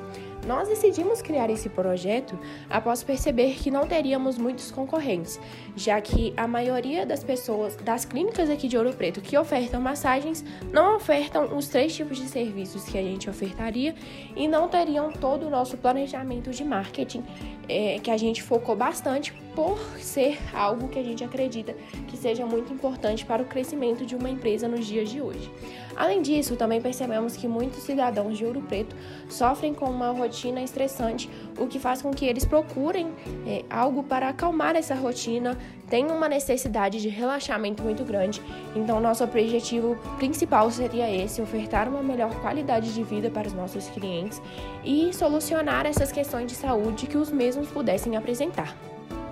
Nós 0.47 0.69
decidimos 0.69 1.21
criar 1.21 1.51
esse 1.51 1.69
projeto 1.69 2.39
após 2.71 3.03
perceber 3.03 3.55
que 3.55 3.71
não 3.71 3.87
teríamos 3.87 4.39
muitos 4.39 4.71
concorrentes, 4.71 5.41
já 5.75 6.01
que 6.01 6.33
a 6.37 6.47
maioria 6.47 7.05
das 7.05 7.25
pessoas 7.25 7.75
das 7.77 8.05
clínicas 8.05 8.49
aqui 8.49 8.69
de 8.69 8.79
Ouro 8.79 8.93
Preto 8.93 9.21
que 9.21 9.37
ofertam 9.37 9.81
massagens 9.81 10.45
não 10.73 10.97
ofertam 10.97 11.57
os 11.57 11.67
três 11.69 11.95
tipos 11.95 12.19
de 12.19 12.29
serviços 12.29 12.85
que 12.85 12.97
a 12.97 13.03
gente 13.03 13.29
ofertaria 13.29 13.95
e 14.37 14.47
não 14.47 14.69
teriam 14.69 15.11
todo 15.11 15.47
o 15.47 15.51
nosso 15.51 15.77
planejamento 15.77 16.51
de 16.51 16.65
marketing 16.65 17.25
é, 17.69 17.99
que 17.99 18.11
a 18.11 18.17
gente 18.17 18.43
focou 18.43 18.77
bastante 18.77 19.33
por 19.57 19.79
ser 19.99 20.39
algo 20.55 20.87
que 20.89 20.99
a 20.99 21.03
gente 21.03 21.25
acredita 21.25 21.75
que 22.07 22.17
seja 22.17 22.45
muito 22.45 22.73
importante 22.73 23.25
para 23.25 23.43
o 23.43 23.47
crescimento 23.47 24.05
de 24.05 24.15
uma 24.15 24.29
empresa 24.29 24.69
nos 24.69 24.87
dias 24.87 25.09
de 25.09 25.23
hoje. 25.23 25.51
Além 25.97 26.21
disso, 26.21 26.57
também 26.57 26.81
percebemos 26.81 27.37
que 27.37 27.49
muitos 27.49 27.83
cidadãos 27.83 28.37
de 28.37 28.45
Ouro 28.45 28.61
Preto 28.61 28.95
sofrem 29.31 29.73
com 29.73 29.87
uma 29.87 30.11
rotina 30.11 30.63
estressante, 30.63 31.31
o 31.59 31.67
que 31.67 31.79
faz 31.79 32.03
com 32.03 32.11
que 32.11 32.27
eles 32.27 32.45
procurem 32.45 33.09
é, 33.47 33.65
algo 33.71 34.03
para 34.03 34.29
acalmar 34.29 34.77
essa 34.77 34.95
rotina, 34.95 35.57
tem 35.89 36.11
uma 36.11 36.29
necessidade 36.29 37.01
de 37.01 37.09
relaxamento 37.09 37.83
muito 37.83 38.05
grande. 38.05 38.43
Então, 38.75 39.01
nosso 39.01 39.25
objetivo 39.25 39.97
principal 40.19 40.71
seria 40.71 41.11
esse: 41.11 41.41
ofertar 41.41 41.89
uma 41.89 42.03
melhor 42.03 42.35
qualidade 42.43 42.93
de 42.93 43.03
vida 43.03 43.31
para 43.31 43.49
os 43.49 43.55
nossos 43.55 43.89
clientes 43.89 44.43
e 44.85 45.15
solucionar 45.15 45.87
essas 45.87 46.13
questões 46.13 46.47
de 46.47 46.55
saúde 46.55 47.07
que 47.07 47.17
os 47.17 47.31
mesmos 47.31 47.69
pudessem 47.69 48.17
apresentar. 48.17 48.77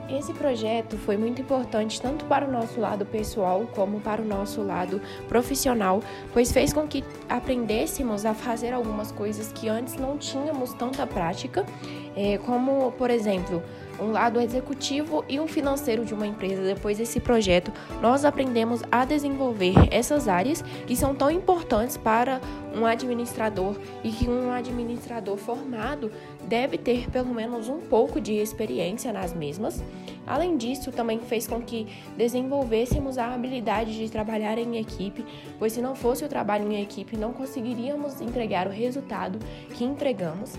Esse 0.08 0.34
projeto 0.34 0.98
foi 0.98 1.16
muito 1.16 1.40
importante 1.40 2.00
tanto 2.00 2.26
para 2.26 2.46
o 2.46 2.50
nosso 2.50 2.78
lado 2.78 3.06
pessoal 3.06 3.66
como 3.74 4.00
para 4.00 4.20
o 4.20 4.24
nosso 4.24 4.62
lado 4.62 5.00
profissional, 5.28 6.02
pois 6.32 6.52
fez 6.52 6.72
com 6.72 6.86
que 6.86 7.02
aprendêssemos 7.28 8.26
a 8.26 8.34
fazer 8.34 8.72
algumas 8.74 9.10
coisas 9.10 9.50
que 9.50 9.68
antes 9.68 9.96
não 9.96 10.18
tínhamos 10.18 10.74
tanta 10.74 11.06
prática, 11.06 11.64
eh, 12.14 12.38
como, 12.44 12.92
por 12.92 13.10
exemplo, 13.10 13.62
um 14.00 14.10
lado 14.10 14.40
executivo 14.40 15.24
e 15.28 15.38
um 15.38 15.46
financeiro 15.46 16.04
de 16.04 16.14
uma 16.14 16.26
empresa. 16.26 16.62
Depois 16.62 16.98
desse 16.98 17.20
projeto, 17.20 17.72
nós 18.00 18.24
aprendemos 18.24 18.82
a 18.90 19.04
desenvolver 19.04 19.74
essas 19.90 20.28
áreas 20.28 20.62
que 20.86 20.96
são 20.96 21.14
tão 21.14 21.30
importantes 21.30 21.96
para 21.96 22.40
um 22.74 22.84
administrador 22.84 23.76
e 24.02 24.10
que 24.10 24.28
um 24.28 24.50
administrador 24.50 25.36
formado 25.36 26.10
deve 26.48 26.76
ter 26.76 27.08
pelo 27.10 27.32
menos 27.32 27.68
um 27.68 27.80
pouco 27.80 28.20
de 28.20 28.32
experiência 28.32 29.12
nas 29.12 29.32
mesmas. 29.32 29.82
Além 30.26 30.56
disso, 30.56 30.90
também 30.90 31.20
fez 31.20 31.46
com 31.46 31.60
que 31.60 31.86
desenvolvêssemos 32.16 33.18
a 33.18 33.34
habilidade 33.34 33.96
de 33.96 34.10
trabalhar 34.10 34.58
em 34.58 34.78
equipe, 34.78 35.24
pois 35.58 35.72
se 35.72 35.80
não 35.80 35.94
fosse 35.94 36.24
o 36.24 36.28
trabalho 36.28 36.70
em 36.70 36.82
equipe, 36.82 37.16
não 37.16 37.32
conseguiríamos 37.32 38.20
entregar 38.20 38.66
o 38.66 38.70
resultado 38.70 39.38
que 39.74 39.84
entregamos. 39.84 40.54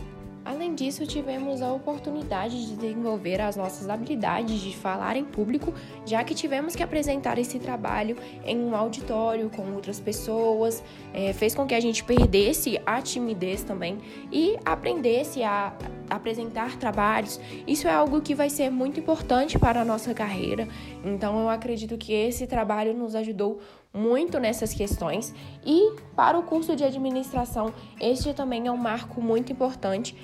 Além 0.46 0.76
disso, 0.76 1.08
tivemos 1.08 1.60
a 1.64 1.74
oportunidade 1.74 2.68
de 2.68 2.76
desenvolver 2.76 3.42
as 3.42 3.56
nossas 3.56 3.90
habilidades 3.90 4.62
de 4.62 4.76
falar 4.76 5.18
em 5.18 5.26
público, 5.26 5.74
já 6.06 6.24
que 6.24 6.36
tivemos 6.36 6.76
que 6.76 6.84
apresentar 6.84 7.40
esse 7.40 7.58
trabalho 7.58 8.16
em 8.46 8.60
um 8.60 8.76
auditório 8.76 9.50
com 9.50 9.74
outras 9.74 10.00
pessoas, 10.00 10.84
é, 11.12 11.34
fez 11.34 11.56
com 11.56 11.66
que 11.66 11.74
a 11.74 11.80
gente 11.80 12.04
perdesse 12.04 12.80
a 12.86 13.02
timidez 13.02 13.64
também 13.64 13.98
e 14.32 14.56
aprendesse 14.64 15.42
a 15.42 15.76
apresentar 16.08 16.78
trabalhos. 16.78 17.40
Isso 17.66 17.88
é 17.88 17.92
algo 17.92 18.22
que 18.22 18.36
vai 18.36 18.52
ser 18.52 18.70
muito 18.70 19.00
importante 19.00 19.58
para 19.58 19.82
a 19.82 19.86
nossa 19.86 20.14
carreira, 20.14 20.68
então 21.04 21.40
eu 21.40 21.50
acredito 21.50 21.98
que 21.98 22.14
esse 22.14 22.46
trabalho 22.46 22.94
nos 22.94 23.16
ajudou 23.16 23.60
muito 23.96 24.40
nessas 24.40 24.74
questões. 24.74 25.34
E 25.66 25.96
para 26.16 26.38
o 26.38 26.44
curso 26.44 26.76
de 26.76 26.84
administração, 26.84 27.74
este 28.00 28.34
também 28.34 28.68
é 28.68 28.72
um 28.72 28.78
marco 28.78 29.22
muito 29.22 29.52
importante, 29.52 30.16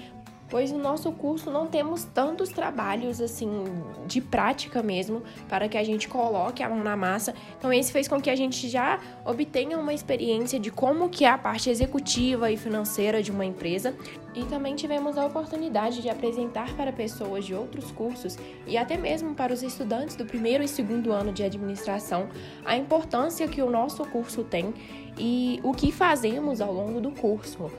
pois 0.52 0.70
no 0.70 0.78
nosso 0.78 1.10
curso 1.14 1.50
não 1.50 1.66
temos 1.66 2.04
tantos 2.04 2.50
trabalhos 2.50 3.22
assim 3.22 3.64
de 4.06 4.20
prática 4.20 4.84
mesmo 4.84 5.24
para 5.48 5.70
que 5.70 5.78
a 5.78 5.84
gente 5.84 6.10
coloque 6.10 6.62
a 6.62 6.70
mão 6.70 6.84
na 6.84 6.98
massa. 6.98 7.34
Então 7.58 7.72
esse 7.72 7.92
fez 7.92 8.08
com 8.08 8.22
que 8.22 8.30
a 8.30 8.36
gente 8.36 8.68
já 8.68 9.00
obtenha 9.26 9.78
uma 9.78 9.94
experiência 9.94 10.60
de 10.60 10.70
como 10.70 11.10
que 11.10 11.24
é 11.24 11.30
a 11.30 11.38
parte 11.38 11.70
executiva 11.70 12.52
e 12.52 12.58
financeira 12.58 13.24
de 13.24 13.32
uma 13.32 13.46
empresa 13.46 13.96
e 14.36 14.44
também 14.46 14.76
tivemos 14.76 15.18
a 15.18 15.26
oportunidade 15.26 16.02
de 16.02 16.10
apresentar 16.10 16.74
para 16.76 16.92
pessoas 16.92 17.46
de 17.46 17.54
outros 17.54 17.92
cursos 17.92 18.38
e 18.68 18.78
até 18.78 18.98
mesmo 18.98 19.34
para 19.34 19.54
os 19.54 19.64
estudantes 19.64 20.16
do 20.16 20.26
primeiro 20.26 20.64
e 20.64 20.68
segundo 20.68 21.12
ano 21.12 21.32
de 21.32 21.44
administração 21.44 22.28
a 22.66 22.76
importância 22.76 23.48
que 23.48 23.62
o 23.62 23.70
nosso 23.70 24.04
curso 24.06 24.44
tem 24.44 24.74
e 25.18 25.60
o 25.64 25.74
que 25.74 25.92
fazemos 25.92 26.62
ao 26.62 26.74
longo 26.74 27.02
do 27.02 27.12
curso 27.12 27.72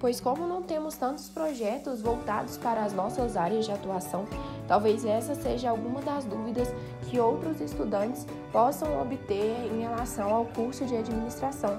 pois, 0.00 0.18
como 0.18 0.46
não 0.46 0.62
temos 0.62 0.96
tantos 0.96 1.28
projetos 1.28 2.00
voltados 2.00 2.56
para 2.56 2.82
as 2.82 2.92
nossas 2.92 3.36
áreas 3.36 3.66
de 3.66 3.72
atuação, 3.72 4.24
talvez 4.66 5.04
essa 5.04 5.34
seja 5.34 5.70
alguma 5.70 6.00
das 6.00 6.24
dúvidas 6.24 6.68
que 7.02 7.20
outros 7.20 7.60
estudantes 7.60 8.26
possam 8.50 9.00
obter 9.00 9.70
em 9.72 9.82
relação 9.82 10.34
ao 10.34 10.46
curso 10.46 10.86
de 10.86 10.96
administração. 10.96 11.78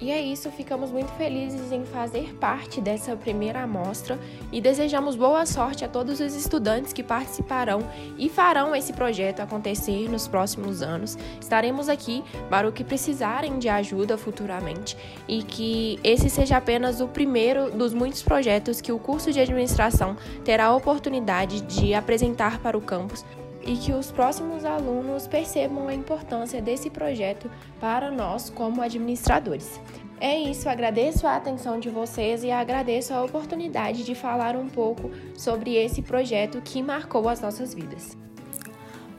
E 0.00 0.10
é 0.10 0.20
isso, 0.20 0.50
ficamos 0.50 0.90
muito 0.90 1.10
felizes 1.12 1.70
em 1.72 1.84
fazer 1.84 2.34
parte 2.34 2.80
dessa 2.80 3.16
primeira 3.16 3.62
amostra 3.62 4.18
e 4.52 4.60
desejamos 4.60 5.16
boa 5.16 5.46
sorte 5.46 5.84
a 5.84 5.88
todos 5.88 6.20
os 6.20 6.34
estudantes 6.34 6.92
que 6.92 7.02
participarão 7.02 7.80
e 8.18 8.28
farão 8.28 8.74
esse 8.74 8.92
projeto 8.92 9.40
acontecer 9.40 10.08
nos 10.08 10.26
próximos 10.26 10.82
anos. 10.82 11.16
Estaremos 11.40 11.88
aqui 11.88 12.24
para 12.50 12.68
o 12.68 12.72
que 12.72 12.82
precisarem 12.82 13.58
de 13.58 13.68
ajuda 13.68 14.18
futuramente 14.18 14.96
e 15.28 15.42
que 15.42 15.98
esse 16.02 16.28
seja 16.28 16.56
apenas 16.56 17.00
o 17.00 17.08
primeiro 17.08 17.70
dos 17.70 17.94
muitos 17.94 18.22
projetos 18.22 18.80
que 18.80 18.92
o 18.92 18.98
curso 18.98 19.32
de 19.32 19.40
administração 19.40 20.16
terá 20.44 20.66
a 20.66 20.76
oportunidade 20.76 21.60
de 21.62 21.94
apresentar 21.94 22.58
para 22.58 22.76
o 22.76 22.80
campus 22.80 23.24
e 23.66 23.76
que 23.76 23.92
os 23.92 24.10
próximos 24.12 24.64
alunos 24.64 25.26
percebam 25.26 25.88
a 25.88 25.94
importância 25.94 26.60
desse 26.60 26.90
projeto 26.90 27.50
para 27.80 28.10
nós 28.10 28.50
como 28.50 28.82
administradores. 28.82 29.80
É 30.20 30.38
isso, 30.38 30.68
agradeço 30.68 31.26
a 31.26 31.36
atenção 31.36 31.78
de 31.78 31.90
vocês 31.90 32.44
e 32.44 32.50
agradeço 32.50 33.12
a 33.12 33.22
oportunidade 33.22 34.04
de 34.04 34.14
falar 34.14 34.56
um 34.56 34.68
pouco 34.68 35.10
sobre 35.36 35.74
esse 35.74 36.02
projeto 36.02 36.60
que 36.62 36.82
marcou 36.82 37.28
as 37.28 37.40
nossas 37.40 37.74
vidas. 37.74 38.16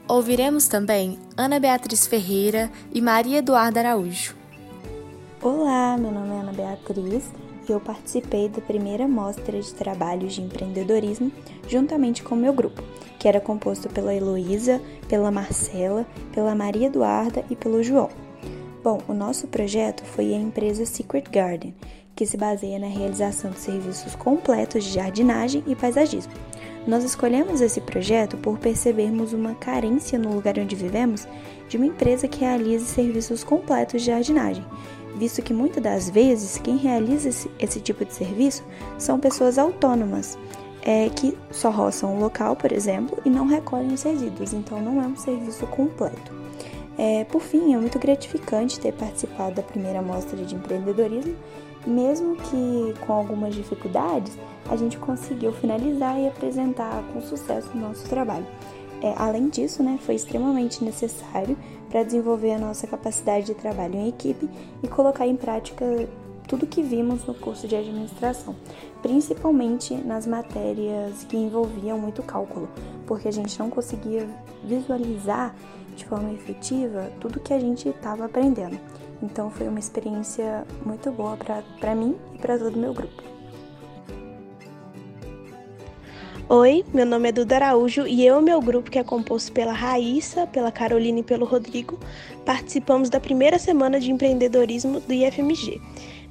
Ouviremos 0.08 0.68
também 0.68 1.20
Ana 1.36 1.60
Beatriz 1.60 2.08
Ferreira 2.08 2.72
e 2.94 3.02
Maria 3.02 3.40
Eduarda 3.40 3.80
Araújo. 3.80 4.36
Olá, 5.42 5.98
meu 5.98 6.12
nome 6.12 6.30
é 6.30 6.40
Ana 6.40 6.54
Beatriz 6.54 7.32
e 7.68 7.72
eu 7.72 7.80
participei 7.80 8.50
da 8.50 8.62
primeira 8.62 9.08
mostra 9.08 9.60
de 9.60 9.74
trabalhos 9.74 10.34
de 10.34 10.42
empreendedorismo 10.42 11.32
juntamente 11.68 12.24
com 12.24 12.36
meu 12.36 12.54
grupo, 12.54 12.82
que 13.20 13.28
era 13.28 13.42
composto 13.42 13.90
pela 13.90 14.14
Heloísa, 14.14 14.82
pela 15.08 15.32
Marcela, 15.32 16.06
pela 16.34 16.56
Maria 16.56 16.88
Eduarda 16.88 17.44
e 17.50 17.56
pelo 17.56 17.84
João. 17.84 18.10
Bom, 18.84 19.00
o 19.08 19.14
nosso 19.14 19.48
projeto 19.48 20.04
foi 20.04 20.34
a 20.34 20.38
empresa 20.38 20.86
Secret 20.86 21.24
Garden, 21.32 21.74
que 22.16 22.26
se 22.26 22.38
baseia 22.38 22.80
na 22.80 22.88
realização 22.88 23.52
de 23.52 23.60
serviços 23.60 24.16
completos 24.16 24.84
de 24.84 24.92
jardinagem 24.92 25.64
e 25.68 25.76
paisagismo. 25.76 26.32
Nós 26.88 27.04
escolhemos 27.04 27.62
esse 27.62 27.82
projeto 27.82 28.38
por 28.38 28.60
percebermos 28.60 29.34
uma 29.34 29.56
carência 29.56 30.20
no 30.20 30.34
lugar 30.34 30.60
onde 30.60 30.76
vivemos 30.76 31.28
de 31.68 31.78
uma 31.78 31.88
empresa 31.88 32.28
que 32.28 32.42
realize 32.42 32.86
serviços 32.86 33.44
completos 33.44 34.04
de 34.04 34.08
jardinagem, 34.08 34.64
visto 35.16 35.42
que 35.42 35.54
muitas 35.54 35.82
das 35.82 36.10
vezes 36.10 36.58
quem 36.58 36.78
realiza 36.78 37.30
esse, 37.30 37.50
esse 37.60 37.80
tipo 37.80 38.06
de 38.06 38.14
serviço 38.14 38.64
são 38.98 39.20
pessoas 39.20 39.58
autônomas, 39.58 40.38
é, 40.82 41.10
que 41.10 41.36
só 41.52 41.70
roçam 41.70 42.16
o 42.16 42.20
local, 42.20 42.56
por 42.56 42.72
exemplo, 42.72 43.18
e 43.26 43.30
não 43.30 43.48
recolhem 43.48 43.94
os 43.94 44.04
resíduos, 44.04 44.54
então 44.54 44.80
não 44.80 45.02
é 45.02 45.08
um 45.08 45.16
serviço 45.16 45.66
completo. 45.68 46.34
É, 46.98 47.26
por 47.26 47.42
fim, 47.42 47.74
é 47.74 47.78
muito 47.78 48.00
gratificante 48.00 48.80
ter 48.80 48.94
participado 48.94 49.56
da 49.56 49.64
primeira 49.64 50.02
mostra 50.02 50.38
de 50.38 50.56
empreendedorismo, 50.56 51.36
mesmo 51.86 52.36
que 52.38 52.94
com 53.06 53.14
algumas 53.14 53.54
dificuldades, 53.54 54.38
a 54.70 54.76
gente 54.76 54.98
conseguiu 54.98 55.52
finalizar 55.54 56.20
e 56.20 56.28
apresentar 56.28 57.04
com 57.12 57.22
sucesso 57.22 57.70
o 57.74 57.78
nosso 57.78 58.08
trabalho. 58.08 58.46
É, 59.02 59.14
além 59.18 59.50
disso, 59.50 59.84
né, 59.84 60.00
foi 60.02 60.16
extremamente 60.16 60.84
necessário 60.84 61.58
para 61.96 62.04
desenvolver 62.04 62.52
a 62.52 62.60
nossa 62.60 62.86
capacidade 62.86 63.46
de 63.46 63.54
trabalho 63.54 63.96
em 63.96 64.10
equipe 64.10 64.50
e 64.84 64.88
colocar 64.90 65.26
em 65.26 65.38
prática 65.38 65.86
tudo 66.46 66.68
que 66.68 66.84
vimos 66.84 67.24
no 67.24 67.34
curso 67.34 67.70
de 67.70 67.74
administração, 67.74 68.54
principalmente 69.02 69.96
nas 69.96 70.28
matérias 70.28 71.24
que 71.24 71.38
envolviam 71.38 71.98
muito 71.98 72.22
cálculo, 72.22 72.68
porque 73.08 73.30
a 73.30 73.32
gente 73.32 73.58
não 73.58 73.70
conseguia 73.70 74.28
visualizar 74.62 75.56
de 75.96 76.04
forma 76.04 76.34
efetiva 76.34 77.10
tudo 77.22 77.40
que 77.40 77.54
a 77.54 77.60
gente 77.62 77.88
estava 77.88 78.26
aprendendo. 78.26 78.78
Então 79.24 79.50
foi 79.50 79.70
uma 79.70 79.80
experiência 79.80 80.68
muito 80.86 81.10
boa 81.12 81.38
para 81.80 81.96
mim 81.96 82.18
e 82.34 82.38
para 82.38 82.60
todo 82.60 82.76
o 82.76 82.78
meu 82.78 82.94
grupo. 82.94 83.35
Oi, 86.48 86.86
meu 86.94 87.08
nome 87.08 87.30
é 87.30 87.32
Duda 87.32 87.56
Araújo 87.56 88.06
e 88.06 88.24
eu 88.24 88.40
e 88.40 88.44
meu 88.44 88.62
grupo, 88.62 88.92
que 88.92 89.00
é 89.00 89.04
composto 89.04 89.52
pela 89.52 89.74
Raíssa, 89.74 90.46
pela 90.46 90.72
Carolina 90.72 91.22
e 91.22 91.24
pelo 91.24 91.44
Rodrigo, 91.44 92.00
participamos 92.46 93.10
da 93.10 93.20
primeira 93.20 93.58
semana 93.58 94.00
de 94.00 94.12
empreendedorismo 94.12 95.00
do 95.00 95.12
IFMG. 95.12 95.82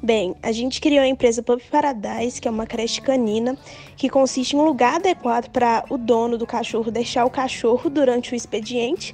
Bem, 0.01 0.37
a 0.41 0.53
gente 0.53 0.81
criou 0.81 1.03
a 1.03 1.09
empresa 1.09 1.43
Pup 1.43 1.61
Paradise, 1.69 2.41
que 2.41 2.47
é 2.47 2.51
uma 2.51 2.65
creche 2.65 3.01
canina, 3.01 3.59
que 3.97 4.09
consiste 4.09 4.55
em 4.55 4.61
um 4.61 4.65
lugar 4.65 4.95
adequado 4.95 5.51
para 5.51 5.85
o 5.91 5.99
dono 5.99 6.39
do 6.39 6.47
cachorro 6.47 6.93
deixar 6.93 7.25
o 7.25 7.31
cachorro 7.31 7.91
durante 7.91 8.35
o 8.35 8.37
expediente, 8.37 9.13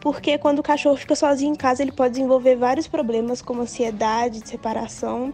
porque 0.00 0.36
quando 0.36 0.58
o 0.58 0.64
cachorro 0.64 0.96
fica 0.96 1.14
sozinho 1.14 1.52
em 1.52 1.56
casa, 1.56 1.80
ele 1.80 1.92
pode 1.92 2.14
desenvolver 2.14 2.56
vários 2.56 2.88
problemas 2.88 3.40
como 3.40 3.62
ansiedade, 3.62 4.48
separação, 4.48 5.32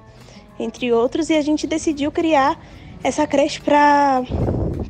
entre 0.59 0.93
outros, 0.93 1.31
e 1.31 1.35
a 1.35 1.41
gente 1.41 1.67
decidiu 1.67 2.13
criar 2.13 2.61
essa 3.03 3.27
creche 3.27 3.61
para 3.61 4.23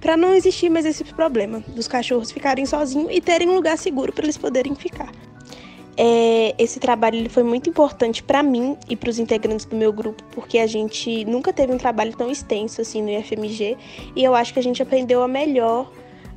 para 0.00 0.16
não 0.16 0.34
existir 0.34 0.68
mais 0.68 0.84
esse 0.84 1.02
problema 1.02 1.60
dos 1.68 1.88
cachorros 1.88 2.30
ficarem 2.30 2.64
sozinhos 2.64 3.08
e 3.10 3.20
terem 3.20 3.48
um 3.48 3.54
lugar 3.54 3.76
seguro 3.76 4.12
para 4.12 4.24
eles 4.24 4.36
poderem 4.36 4.74
ficar. 4.74 5.10
É, 5.96 6.54
esse 6.58 6.78
trabalho 6.78 7.16
ele 7.16 7.28
foi 7.28 7.42
muito 7.42 7.70
importante 7.70 8.22
para 8.22 8.42
mim 8.42 8.76
e 8.88 8.94
para 8.94 9.08
os 9.08 9.18
integrantes 9.18 9.64
do 9.64 9.74
meu 9.74 9.92
grupo, 9.92 10.22
porque 10.30 10.58
a 10.58 10.66
gente 10.66 11.24
nunca 11.24 11.52
teve 11.52 11.72
um 11.72 11.78
trabalho 11.78 12.14
tão 12.14 12.30
extenso 12.30 12.82
assim 12.82 13.02
no 13.02 13.10
IFMG 13.10 13.78
e 14.14 14.22
eu 14.22 14.34
acho 14.34 14.52
que 14.52 14.58
a 14.58 14.62
gente 14.62 14.82
aprendeu 14.82 15.22
a 15.22 15.28
melhor 15.28 15.90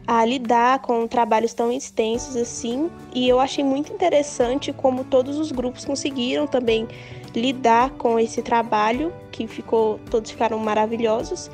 a 0.07 0.25
lidar 0.25 0.79
com 0.79 1.05
trabalhos 1.07 1.53
tão 1.53 1.71
extensos 1.71 2.35
assim, 2.35 2.89
e 3.13 3.29
eu 3.29 3.39
achei 3.39 3.63
muito 3.63 3.93
interessante 3.93 4.73
como 4.73 5.03
todos 5.03 5.37
os 5.37 5.51
grupos 5.51 5.85
conseguiram 5.85 6.47
também 6.47 6.87
lidar 7.35 7.91
com 7.91 8.19
esse 8.19 8.41
trabalho, 8.41 9.13
que 9.31 9.47
ficou 9.47 9.99
todos 10.09 10.31
ficaram 10.31 10.57
maravilhosos. 10.59 11.49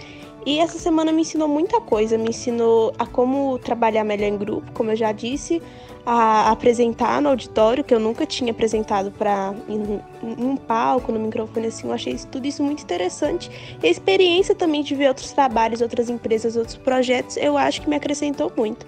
E 0.45 0.59
essa 0.59 0.77
semana 0.77 1.11
me 1.11 1.21
ensinou 1.21 1.47
muita 1.47 1.81
coisa, 1.81 2.19
me 2.19 2.29
ensinou 2.29 2.93
a 2.99 3.05
como 3.05 3.57
trabalhar 3.57 4.03
melhor 4.03 4.27
em 4.27 4.37
grupo, 4.37 4.71
como 4.73 4.91
eu 4.91 4.95
já 4.95 5.11
disse, 5.11 5.59
a 6.05 6.51
apresentar 6.51 7.19
no 7.19 7.29
auditório, 7.29 7.83
que 7.83 7.93
eu 7.93 7.99
nunca 7.99 8.27
tinha 8.27 8.51
apresentado 8.51 9.11
para 9.11 9.55
em, 9.67 9.99
um 10.21 10.55
palco, 10.55 11.11
no 11.11 11.19
microfone 11.19 11.67
assim, 11.67 11.87
eu 11.87 11.93
achei 11.93 12.15
tudo 12.31 12.45
isso 12.45 12.61
muito 12.61 12.83
interessante. 12.83 13.49
E 13.81 13.87
a 13.87 13.89
experiência 13.89 14.53
também 14.53 14.83
de 14.83 14.93
ver 14.93 15.07
outros 15.07 15.31
trabalhos, 15.31 15.81
outras 15.81 16.11
empresas, 16.11 16.55
outros 16.55 16.77
projetos, 16.77 17.37
eu 17.37 17.57
acho 17.57 17.81
que 17.81 17.89
me 17.89 17.95
acrescentou 17.95 18.51
muito. 18.55 18.85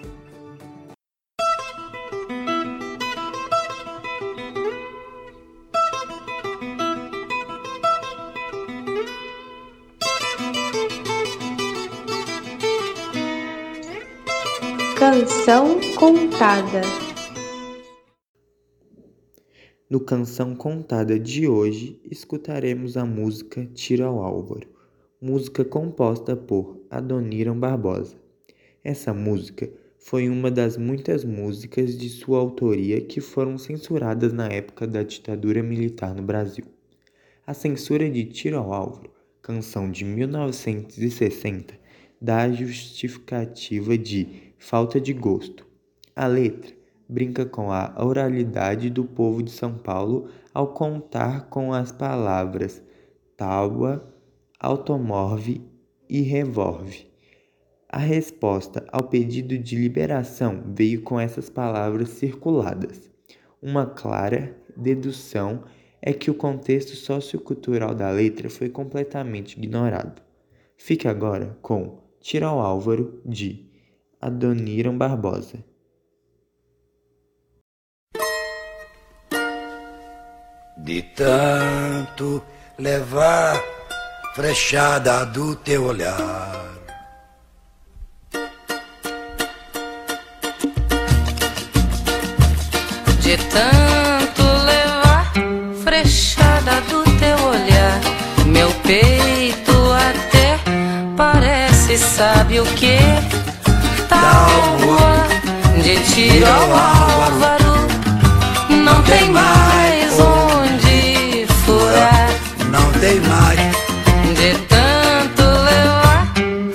Canção 14.98 15.78
Contada. 15.96 16.80
No 19.88 20.00
Canção 20.00 20.56
Contada 20.56 21.16
de 21.16 21.46
hoje, 21.46 22.00
escutaremos 22.10 22.96
a 22.96 23.06
música 23.06 23.64
Tiro 23.64 24.04
ao 24.06 24.20
Álvaro, 24.20 24.66
música 25.22 25.64
composta 25.64 26.34
por 26.34 26.84
Adoniram 26.90 27.56
Barbosa. 27.56 28.16
Essa 28.82 29.14
música 29.14 29.70
foi 30.00 30.28
uma 30.28 30.50
das 30.50 30.76
muitas 30.76 31.24
músicas 31.24 31.96
de 31.96 32.08
sua 32.08 32.40
autoria 32.40 33.00
que 33.00 33.20
foram 33.20 33.56
censuradas 33.56 34.32
na 34.32 34.48
época 34.48 34.84
da 34.84 35.04
ditadura 35.04 35.62
militar 35.62 36.12
no 36.12 36.22
Brasil. 36.22 36.64
A 37.46 37.54
censura 37.54 38.10
de 38.10 38.24
Tiro 38.24 38.58
ao 38.58 38.72
Álvaro, 38.72 39.12
canção 39.40 39.88
de 39.92 40.04
1960, 40.04 41.78
dá 42.20 42.42
a 42.42 42.50
justificativa 42.50 43.96
de 43.96 44.47
falta 44.58 45.00
de 45.00 45.12
gosto. 45.12 45.66
A 46.14 46.26
letra 46.26 46.74
brinca 47.08 47.46
com 47.46 47.72
a 47.72 47.94
oralidade 47.98 48.90
do 48.90 49.04
povo 49.04 49.42
de 49.42 49.50
São 49.50 49.74
Paulo 49.74 50.28
ao 50.52 50.68
contar 50.74 51.48
com 51.48 51.72
as 51.72 51.90
palavras 51.90 52.82
tábua, 53.36 54.12
automorve 54.58 55.62
e 56.08 56.20
revolve. 56.22 57.06
A 57.88 57.98
resposta 57.98 58.84
ao 58.92 59.04
pedido 59.04 59.56
de 59.56 59.76
liberação 59.76 60.62
veio 60.66 61.02
com 61.02 61.18
essas 61.18 61.48
palavras 61.48 62.10
circuladas. 62.10 63.08
Uma 63.62 63.86
clara 63.86 64.54
dedução 64.76 65.62
é 66.02 66.12
que 66.12 66.30
o 66.30 66.34
contexto 66.34 66.94
sociocultural 66.96 67.94
da 67.94 68.10
letra 68.10 68.50
foi 68.50 68.68
completamente 68.68 69.56
ignorado. 69.56 70.20
Fique 70.76 71.08
agora 71.08 71.56
com 71.62 71.98
Tira 72.20 72.46
ao 72.46 72.60
Álvaro 72.60 73.20
de 73.24 73.67
Adoniram 74.20 74.96
Barbosa. 74.98 75.64
De 80.76 81.02
tanto 81.14 82.42
levar 82.78 83.60
frechada 84.34 85.24
do 85.26 85.54
teu 85.56 85.84
olhar. 85.84 86.66
De 93.20 93.36
tanto 93.36 94.42
levar 94.64 95.32
frechada 95.84 96.80
do 96.82 97.04
teu 97.18 97.36
olhar, 97.46 98.00
meu 98.46 98.70
peito 98.82 99.72
até 99.92 100.58
parece, 101.16 101.98
sabe 101.98 102.60
o 102.60 102.64
que? 102.74 102.98
Tábua 104.28 105.26
de 105.82 105.96
tiro 106.12 106.46
ao 106.46 106.72
álvaro, 106.74 107.86
não 108.68 109.02
tem 109.04 109.30
mais 109.30 110.20
onde 110.20 111.46
furar. 111.64 112.28
Não 112.70 112.92
tem 113.00 113.18
mais. 113.20 113.58
De 114.36 114.52
tanto 114.66 115.42
levar 115.70 116.30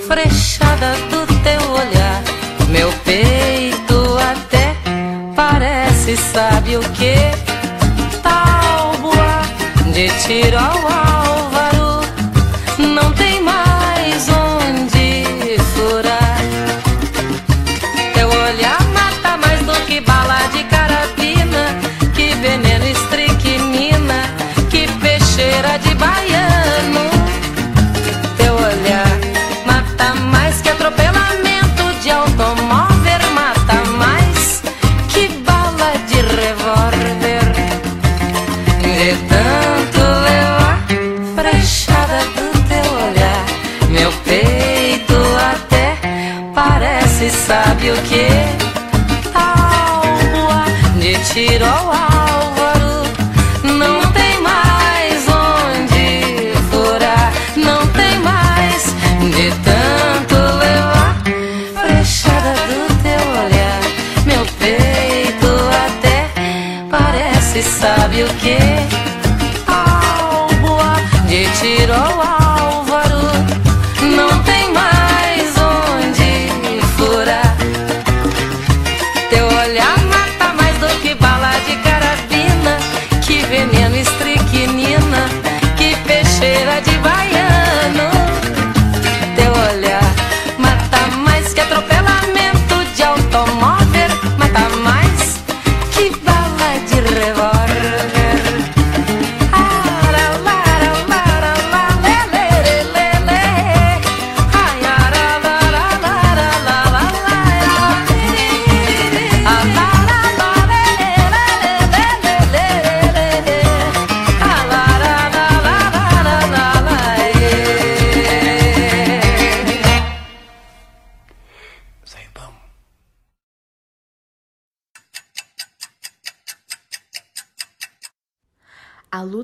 frechada 0.08 0.96
do 1.10 1.26
teu 1.44 1.62
olhar, 1.70 2.22
meu 2.70 2.90
peito 3.04 4.18
até 4.32 4.74
parece, 5.36 6.16
sabe 6.16 6.76
o 6.76 6.80
que? 6.90 7.14
Tábua 8.20 9.42
de 9.92 10.08
tiro 10.24 10.58
ao 10.58 10.73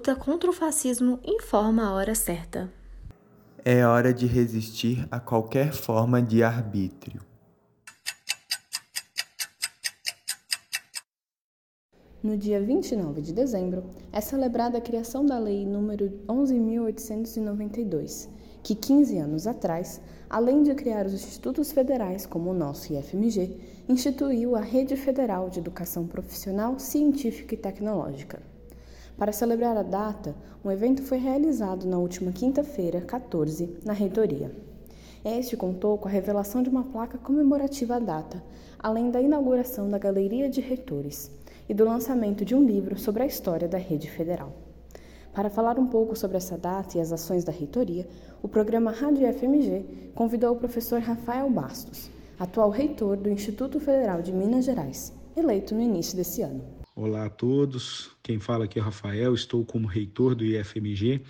luta 0.00 0.16
contra 0.16 0.48
o 0.48 0.52
fascismo 0.52 1.20
informa 1.22 1.86
a 1.86 1.92
hora 1.92 2.14
certa. 2.14 2.72
É 3.62 3.84
hora 3.84 4.14
de 4.14 4.24
resistir 4.24 5.06
a 5.10 5.20
qualquer 5.20 5.74
forma 5.74 6.22
de 6.22 6.42
arbítrio. 6.42 7.20
No 12.22 12.34
dia 12.34 12.62
29 12.62 13.20
de 13.20 13.34
dezembro, 13.34 13.84
é 14.10 14.22
celebrada 14.22 14.78
a 14.78 14.80
criação 14.80 15.26
da 15.26 15.38
Lei 15.38 15.66
nº 15.66 16.10
11.892, 16.26 18.30
que 18.62 18.74
15 18.74 19.18
anos 19.18 19.46
atrás, 19.46 20.00
além 20.30 20.62
de 20.62 20.74
criar 20.74 21.04
os 21.04 21.12
institutos 21.12 21.72
federais 21.72 22.24
como 22.24 22.52
o 22.52 22.54
nosso 22.54 22.90
IFMG, 22.90 23.84
instituiu 23.86 24.56
a 24.56 24.62
Rede 24.62 24.96
Federal 24.96 25.50
de 25.50 25.58
Educação 25.58 26.06
Profissional, 26.06 26.78
Científica 26.78 27.54
e 27.54 27.58
Tecnológica. 27.58 28.49
Para 29.20 29.32
celebrar 29.32 29.76
a 29.76 29.82
data, 29.82 30.34
um 30.64 30.70
evento 30.70 31.02
foi 31.02 31.18
realizado 31.18 31.86
na 31.86 31.98
última 31.98 32.32
quinta-feira, 32.32 33.02
14, 33.02 33.76
na 33.84 33.92
reitoria. 33.92 34.50
Este 35.22 35.58
contou 35.58 35.98
com 35.98 36.08
a 36.08 36.10
revelação 36.10 36.62
de 36.62 36.70
uma 36.70 36.84
placa 36.84 37.18
comemorativa 37.18 37.96
à 37.96 37.98
data, 37.98 38.42
além 38.78 39.10
da 39.10 39.20
inauguração 39.20 39.90
da 39.90 39.98
Galeria 39.98 40.48
de 40.48 40.62
Reitores 40.62 41.30
e 41.68 41.74
do 41.74 41.84
lançamento 41.84 42.46
de 42.46 42.54
um 42.54 42.64
livro 42.64 42.98
sobre 42.98 43.22
a 43.22 43.26
história 43.26 43.68
da 43.68 43.76
rede 43.76 44.10
federal. 44.10 44.54
Para 45.34 45.50
falar 45.50 45.78
um 45.78 45.86
pouco 45.86 46.16
sobre 46.16 46.38
essa 46.38 46.56
data 46.56 46.96
e 46.96 47.00
as 47.02 47.12
ações 47.12 47.44
da 47.44 47.52
reitoria, 47.52 48.08
o 48.42 48.48
programa 48.48 48.90
Rádio 48.90 49.30
FMG 49.34 50.12
convidou 50.14 50.54
o 50.54 50.58
professor 50.58 50.98
Rafael 50.98 51.50
Bastos, 51.50 52.10
atual 52.38 52.70
reitor 52.70 53.18
do 53.18 53.28
Instituto 53.28 53.78
Federal 53.80 54.22
de 54.22 54.32
Minas 54.32 54.64
Gerais, 54.64 55.12
eleito 55.36 55.74
no 55.74 55.82
início 55.82 56.16
desse 56.16 56.40
ano. 56.40 56.79
Olá 57.02 57.24
a 57.24 57.30
todos, 57.30 58.10
quem 58.22 58.38
fala 58.38 58.66
aqui 58.66 58.78
é 58.78 58.82
o 58.82 58.84
Rafael, 58.84 59.32
estou 59.32 59.64
como 59.64 59.88
reitor 59.88 60.34
do 60.34 60.44
IFMG. 60.44 61.22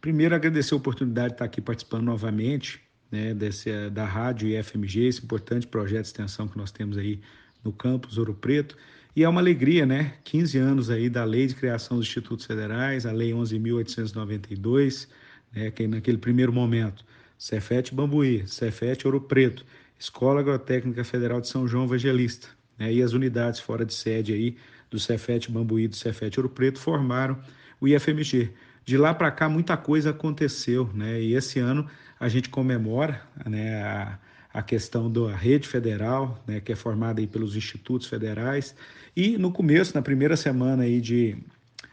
Primeiro, 0.00 0.36
agradecer 0.36 0.72
a 0.72 0.76
oportunidade 0.76 1.30
de 1.30 1.34
estar 1.34 1.44
aqui 1.46 1.60
participando 1.60 2.04
novamente 2.04 2.80
né, 3.10 3.34
desse, 3.34 3.90
da 3.90 4.04
rádio 4.04 4.46
e 4.48 4.62
FMG, 4.62 5.08
esse 5.08 5.24
importante 5.24 5.66
projeto 5.66 6.02
de 6.02 6.10
extensão 6.10 6.46
que 6.46 6.56
nós 6.56 6.70
temos 6.70 6.96
aí 6.96 7.20
no 7.64 7.72
campus 7.72 8.18
Ouro 8.18 8.34
Preto. 8.34 8.76
E 9.16 9.24
é 9.24 9.28
uma 9.28 9.40
alegria, 9.40 9.84
né? 9.84 10.14
15 10.22 10.58
anos 10.58 10.90
aí 10.90 11.10
da 11.10 11.24
Lei 11.24 11.48
de 11.48 11.56
Criação 11.56 11.96
dos 11.96 12.06
Institutos 12.06 12.46
Federais, 12.46 13.04
a 13.04 13.10
Lei 13.10 13.32
11.892, 13.32 15.08
né, 15.52 15.72
que 15.72 15.88
naquele 15.88 16.18
primeiro 16.18 16.52
momento, 16.52 17.04
Cefete 17.36 17.92
Bambuí, 17.92 18.46
Cefete 18.46 19.08
Ouro 19.08 19.20
Preto, 19.20 19.66
Escola 19.98 20.38
Agrotécnica 20.38 21.02
Federal 21.02 21.40
de 21.40 21.48
São 21.48 21.66
João 21.66 21.86
Evangelista, 21.86 22.46
né, 22.78 22.92
e 22.92 23.02
as 23.02 23.12
unidades 23.12 23.58
fora 23.58 23.84
de 23.84 23.92
sede 23.92 24.32
aí 24.32 24.56
do 24.90 24.98
Cefete 24.98 25.50
Bambuí 25.50 25.88
do 25.88 25.96
Cefete 25.96 26.38
Ouro 26.38 26.48
Preto 26.48 26.78
formaram 26.78 27.38
o 27.80 27.88
IFMG. 27.88 28.52
De 28.84 28.96
lá 28.96 29.12
para 29.12 29.30
cá 29.30 29.48
muita 29.48 29.76
coisa 29.76 30.10
aconteceu, 30.10 30.88
né? 30.94 31.20
E 31.20 31.34
esse 31.34 31.58
ano 31.58 31.86
a 32.18 32.28
gente 32.28 32.48
comemora, 32.48 33.20
né, 33.44 33.82
a, 33.82 34.18
a 34.52 34.62
questão 34.62 35.10
da 35.10 35.34
rede 35.34 35.68
federal, 35.68 36.42
né, 36.46 36.60
que 36.60 36.72
é 36.72 36.76
formada 36.76 37.20
aí 37.20 37.26
pelos 37.26 37.56
institutos 37.56 38.06
federais. 38.06 38.74
E 39.14 39.36
no 39.36 39.52
começo, 39.52 39.94
na 39.94 40.02
primeira 40.02 40.36
semana 40.36 40.84
aí 40.84 41.00
de, 41.00 41.36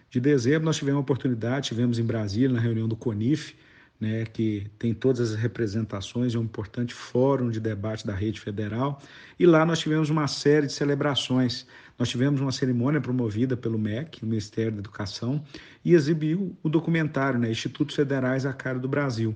de 0.10 0.20
dezembro, 0.20 0.66
nós 0.66 0.78
tivemos 0.78 1.00
a 1.00 1.02
oportunidade, 1.02 1.68
tivemos 1.68 2.00
em 2.00 2.04
Brasília, 2.06 2.50
na 2.50 2.60
reunião 2.60 2.88
do 2.88 2.96
CONIF, 2.96 3.54
né, 4.00 4.26
que 4.26 4.68
tem 4.78 4.94
todas 4.94 5.32
as 5.32 5.40
representações, 5.40 6.36
é 6.36 6.38
um 6.38 6.44
importante 6.44 6.94
fórum 6.94 7.50
de 7.50 7.60
debate 7.60 8.06
da 8.06 8.14
rede 8.14 8.40
federal. 8.40 9.02
E 9.40 9.46
lá 9.46 9.66
nós 9.66 9.80
tivemos 9.80 10.10
uma 10.10 10.28
série 10.28 10.68
de 10.68 10.74
celebrações. 10.74 11.66
Nós 11.98 12.10
tivemos 12.10 12.42
uma 12.42 12.52
cerimônia 12.52 13.00
promovida 13.00 13.56
pelo 13.56 13.78
MEC, 13.78 14.24
o 14.24 14.28
Ministério 14.28 14.72
da 14.72 14.80
Educação, 14.80 15.44
e 15.86 15.94
exibiu 15.94 16.56
o 16.64 16.70
documentário, 16.70 17.40
né, 17.40 17.52
Institutos 17.52 17.96
Federais 17.96 18.46
a 18.46 18.54
Cara 18.54 18.80
do 18.80 18.88
Brasil. 18.88 19.36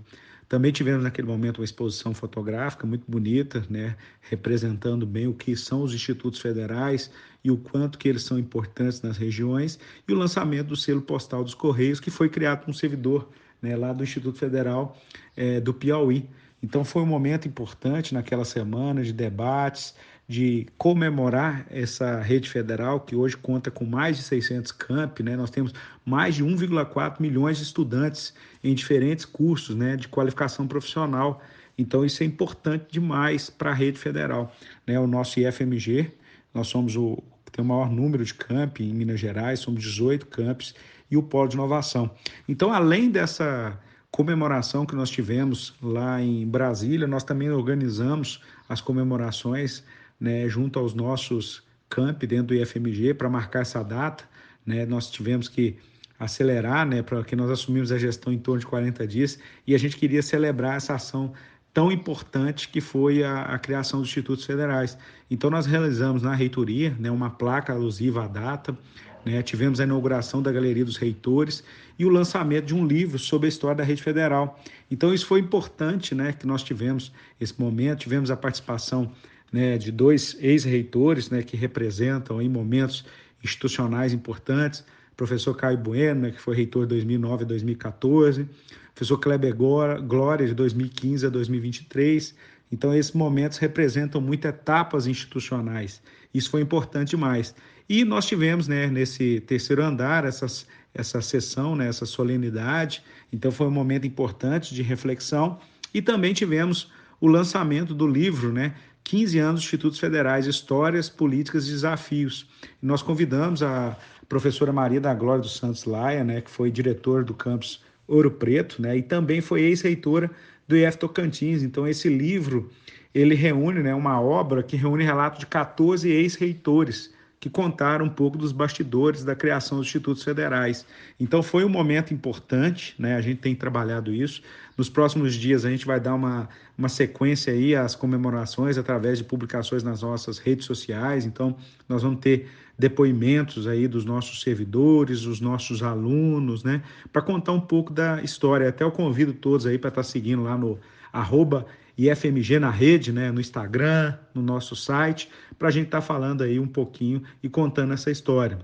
Também 0.49 0.71
tivemos 0.71 1.03
naquele 1.03 1.27
momento 1.27 1.59
uma 1.59 1.65
exposição 1.65 2.13
fotográfica 2.13 2.87
muito 2.87 3.03
bonita, 3.07 3.65
né, 3.69 3.97
representando 4.21 5.05
bem 5.05 5.27
o 5.27 5.33
que 5.33 5.55
são 5.55 5.83
os 5.83 5.93
institutos 5.93 6.39
federais 6.39 7.11
e 7.43 7.51
o 7.51 7.57
quanto 7.57 7.97
que 7.97 8.07
eles 8.07 8.23
são 8.23 8.39
importantes 8.39 9.01
nas 9.01 9.17
regiões, 9.17 9.77
e 10.07 10.13
o 10.13 10.17
lançamento 10.17 10.67
do 10.67 10.75
selo 10.75 11.01
postal 11.01 11.43
dos 11.43 11.53
Correios, 11.53 11.99
que 11.99 12.09
foi 12.09 12.29
criado 12.29 12.61
por 12.61 12.71
um 12.71 12.73
servidor 12.73 13.29
né, 13.61 13.75
lá 13.75 13.91
do 13.91 14.03
Instituto 14.03 14.37
Federal 14.37 14.97
é, 15.35 15.59
do 15.59 15.73
Piauí. 15.73 16.29
Então 16.63 16.83
foi 16.83 17.01
um 17.01 17.05
momento 17.07 17.47
importante 17.47 18.13
naquela 18.13 18.45
semana 18.45 19.03
de 19.03 19.13
debates, 19.13 19.93
de 20.27 20.67
comemorar 20.77 21.65
essa 21.69 22.19
rede 22.19 22.49
federal 22.49 22.99
que 22.99 23.15
hoje 23.15 23.37
conta 23.37 23.71
com 23.71 23.85
mais 23.85 24.17
de 24.17 24.23
600 24.23 24.73
campi, 24.73 25.23
né? 25.23 25.37
Nós 25.37 25.49
temos 25.49 25.73
mais 26.05 26.35
de 26.35 26.43
1,4 26.43 27.21
milhões 27.21 27.57
de 27.57 27.63
estudantes 27.63 28.33
em 28.61 28.75
diferentes 28.75 29.23
cursos, 29.23 29.73
né, 29.73 29.95
de 29.95 30.07
qualificação 30.09 30.67
profissional. 30.67 31.41
Então 31.77 32.03
isso 32.03 32.23
é 32.23 32.25
importante 32.25 32.87
demais 32.91 33.49
para 33.49 33.71
a 33.71 33.73
rede 33.73 33.97
federal, 33.97 34.53
né? 34.85 34.99
O 34.99 35.07
nosso 35.07 35.39
IFMG, 35.39 36.11
nós 36.53 36.67
somos 36.67 36.97
o 36.97 37.23
que 37.45 37.51
tem 37.53 37.63
o 37.63 37.67
maior 37.67 37.89
número 37.89 38.25
de 38.25 38.33
campi 38.33 38.83
em 38.83 38.93
Minas 38.93 39.21
Gerais, 39.21 39.61
somos 39.61 39.81
18 39.81 40.25
campos 40.25 40.75
e 41.09 41.15
o 41.15 41.23
polo 41.23 41.47
de 41.47 41.55
inovação. 41.55 42.11
Então, 42.49 42.73
além 42.73 43.09
dessa 43.09 43.79
comemoração 44.11 44.85
que 44.85 44.95
nós 44.95 45.09
tivemos 45.09 45.73
lá 45.81 46.21
em 46.21 46.45
Brasília, 46.45 47.07
nós 47.07 47.23
também 47.23 47.49
organizamos 47.49 48.41
as 48.67 48.81
comemorações 48.81 49.85
né, 50.19 50.47
junto 50.47 50.79
aos 50.79 50.93
nossos 50.93 51.63
camp 51.89 52.23
dentro 52.23 52.47
do 52.47 52.55
IFMG 52.55 53.13
para 53.13 53.29
marcar 53.29 53.61
essa 53.61 53.83
data. 53.83 54.23
Né, 54.65 54.85
nós 54.85 55.09
tivemos 55.09 55.47
que 55.47 55.77
acelerar, 56.19 56.85
né, 56.85 57.01
porque 57.01 57.35
nós 57.35 57.49
assumimos 57.49 57.91
a 57.91 57.97
gestão 57.97 58.33
em 58.33 58.39
torno 58.39 58.59
de 58.59 58.65
40 58.65 59.07
dias 59.07 59.39
e 59.65 59.75
a 59.75 59.77
gente 59.77 59.95
queria 59.95 60.21
celebrar 60.21 60.77
essa 60.77 60.95
ação 60.95 61.33
tão 61.73 61.91
importante 61.91 62.69
que 62.69 62.81
foi 62.81 63.23
a, 63.23 63.43
a, 63.43 63.59
criação 63.59 63.99
dos 63.99 64.09
institutos 64.09 64.43
federais. 64.43 64.97
Então 65.29 65.49
nós 65.49 65.67
realizamos 65.67 66.23
na 66.23 66.33
reitoria 66.33 66.95
né, 66.99 67.11
uma 67.11 67.29
placa 67.29 67.71
alusiva 67.71 68.25
à 68.25 68.27
data, 68.27 68.75
né, 69.23 69.43
tivemos 69.43 69.79
a 69.79 69.83
inauguração 69.83 70.41
da 70.41 70.51
Galeria 70.51 70.83
dos 70.83 70.97
Reitores 70.97 71.63
e 71.99 72.05
o 72.05 72.09
lançamento 72.09 72.65
de 72.65 72.75
um 72.75 72.85
livro 72.85 73.19
sobre 73.19 73.45
a 73.45 73.49
história 73.49 73.75
da 73.75 73.83
rede 73.83 74.01
federal. 74.01 74.59
Então 74.89 75.13
isso 75.13 75.27
foi 75.27 75.39
importante, 75.39 76.15
né, 76.15 76.33
que 76.33 76.47
nós 76.47 76.63
tivemos 76.63 77.11
esse 77.39 77.59
momento, 77.59 77.99
tivemos 77.99 78.31
a 78.31 78.37
participação 78.37 79.11
né, 79.51 79.77
de 79.77 79.91
dois 79.91 80.35
ex-reitores 80.39 81.29
né, 81.29 81.41
que 81.41 81.55
representam 81.55 82.41
em 82.41 82.49
momentos 82.49 83.05
institucionais 83.43 84.13
importantes, 84.13 84.83
professor 85.15 85.55
Caio 85.55 85.77
Bueno, 85.77 86.21
né, 86.21 86.31
que 86.31 86.39
foi 86.39 86.55
reitor 86.55 86.83
de 86.83 86.89
2009 86.89 87.43
a 87.43 87.47
2014, 87.47 88.47
professor 88.93 89.17
Kleber 89.19 89.55
Glória, 89.55 90.47
de 90.47 90.53
2015 90.53 91.25
a 91.25 91.29
2023. 91.29 92.35
Então, 92.71 92.93
esses 92.93 93.13
momentos 93.13 93.57
representam 93.57 94.19
muitas 94.19 94.53
etapas 94.53 95.07
institucionais. 95.07 96.01
Isso 96.33 96.49
foi 96.49 96.61
importante 96.61 97.11
demais. 97.11 97.55
E 97.87 98.03
nós 98.03 98.25
tivemos, 98.25 98.67
né, 98.67 98.87
nesse 98.87 99.39
terceiro 99.41 99.83
andar, 99.83 100.25
essas, 100.25 100.67
essa 100.93 101.21
sessão, 101.21 101.75
né, 101.75 101.87
essa 101.87 102.05
solenidade. 102.05 103.01
Então, 103.31 103.51
foi 103.51 103.67
um 103.67 103.71
momento 103.71 104.05
importante 104.05 104.75
de 104.75 104.81
reflexão. 104.81 105.59
E 105.93 106.01
também 106.01 106.33
tivemos 106.33 106.91
o 107.21 107.27
lançamento 107.27 107.93
do 107.93 108.05
livro, 108.05 108.51
né, 108.51 108.75
15 109.07 109.39
anos 109.39 109.61
Institutos 109.61 109.99
Federais, 109.99 110.45
Histórias, 110.45 111.07
Políticas 111.07 111.65
e 111.65 111.71
Desafios. 111.71 112.45
Nós 112.81 113.01
convidamos 113.01 113.63
a 113.63 113.95
professora 114.27 114.73
Maria 114.73 114.99
da 114.99 115.13
Glória 115.13 115.41
dos 115.41 115.55
Santos 115.55 115.85
Laia, 115.85 116.25
né, 116.25 116.41
que 116.41 116.51
foi 116.51 116.69
diretor 116.69 117.23
do 117.23 117.33
campus 117.33 117.81
Ouro 118.05 118.29
Preto, 118.29 118.81
né, 118.81 118.97
e 118.97 119.01
também 119.01 119.39
foi 119.39 119.61
ex-reitora 119.61 120.29
do 120.67 120.75
IF 120.75 120.97
Tocantins. 120.97 121.63
Então 121.63 121.87
esse 121.87 122.09
livro, 122.09 122.69
ele 123.15 123.33
reúne, 123.33 123.81
né, 123.81 123.95
uma 123.95 124.19
obra 124.19 124.61
que 124.61 124.75
reúne 124.75 125.05
relatos 125.05 125.39
de 125.39 125.45
14 125.45 126.09
ex-reitores 126.09 127.15
que 127.39 127.49
contaram 127.49 128.05
um 128.05 128.09
pouco 128.09 128.37
dos 128.37 128.51
bastidores 128.51 129.23
da 129.23 129.35
criação 129.35 129.77
dos 129.77 129.87
institutos 129.87 130.23
federais. 130.23 130.85
Então 131.19 131.43
foi 131.43 131.63
um 131.63 131.69
momento 131.69 132.13
importante, 132.13 132.95
né? 132.97 133.15
A 133.15 133.21
gente 133.21 133.39
tem 133.39 133.53
trabalhado 133.53 134.11
isso. 134.11 134.41
Nos 134.75 134.89
próximos 134.89 135.35
dias 135.35 135.63
a 135.63 135.69
gente 135.69 135.85
vai 135.85 135.99
dar 135.99 136.15
uma, 136.15 136.49
uma 136.77 136.89
sequência 136.89 137.51
aí 137.51 137.75
às 137.75 137.95
comemorações 137.95 138.77
através 138.77 139.17
de 139.17 139.23
publicações 139.23 139.83
nas 139.83 140.01
nossas 140.01 140.37
redes 140.37 140.65
sociais. 140.65 141.25
Então 141.25 141.55
nós 141.89 142.03
vamos 142.03 142.19
ter 142.19 142.47
depoimentos 142.77 143.65
aí 143.65 143.87
dos 143.87 144.05
nossos 144.05 144.41
servidores, 144.41 145.21
dos 145.21 145.41
nossos 145.41 145.81
alunos, 145.81 146.63
né? 146.63 146.83
Para 147.11 147.21
contar 147.21 147.51
um 147.53 147.61
pouco 147.61 147.91
da 147.91 148.21
história. 148.21 148.69
Até 148.69 148.83
eu 148.83 148.91
convido 148.91 149.33
todos 149.33 149.65
aí 149.65 149.79
para 149.79 149.89
estar 149.89 150.03
tá 150.03 150.07
seguindo 150.07 150.43
lá 150.43 150.55
no 150.55 150.77
arroba 151.11 151.65
IFMG 151.97 152.59
na 152.59 152.69
rede, 152.69 153.11
né, 153.11 153.31
no 153.31 153.41
Instagram, 153.41 154.15
no 154.33 154.41
nosso 154.41 154.75
site, 154.75 155.29
para 155.57 155.69
a 155.69 155.71
gente 155.71 155.87
estar 155.87 156.01
tá 156.01 156.05
falando 156.05 156.43
aí 156.43 156.59
um 156.59 156.67
pouquinho 156.67 157.23
e 157.41 157.49
contando 157.49 157.93
essa 157.93 158.11
história. 158.11 158.59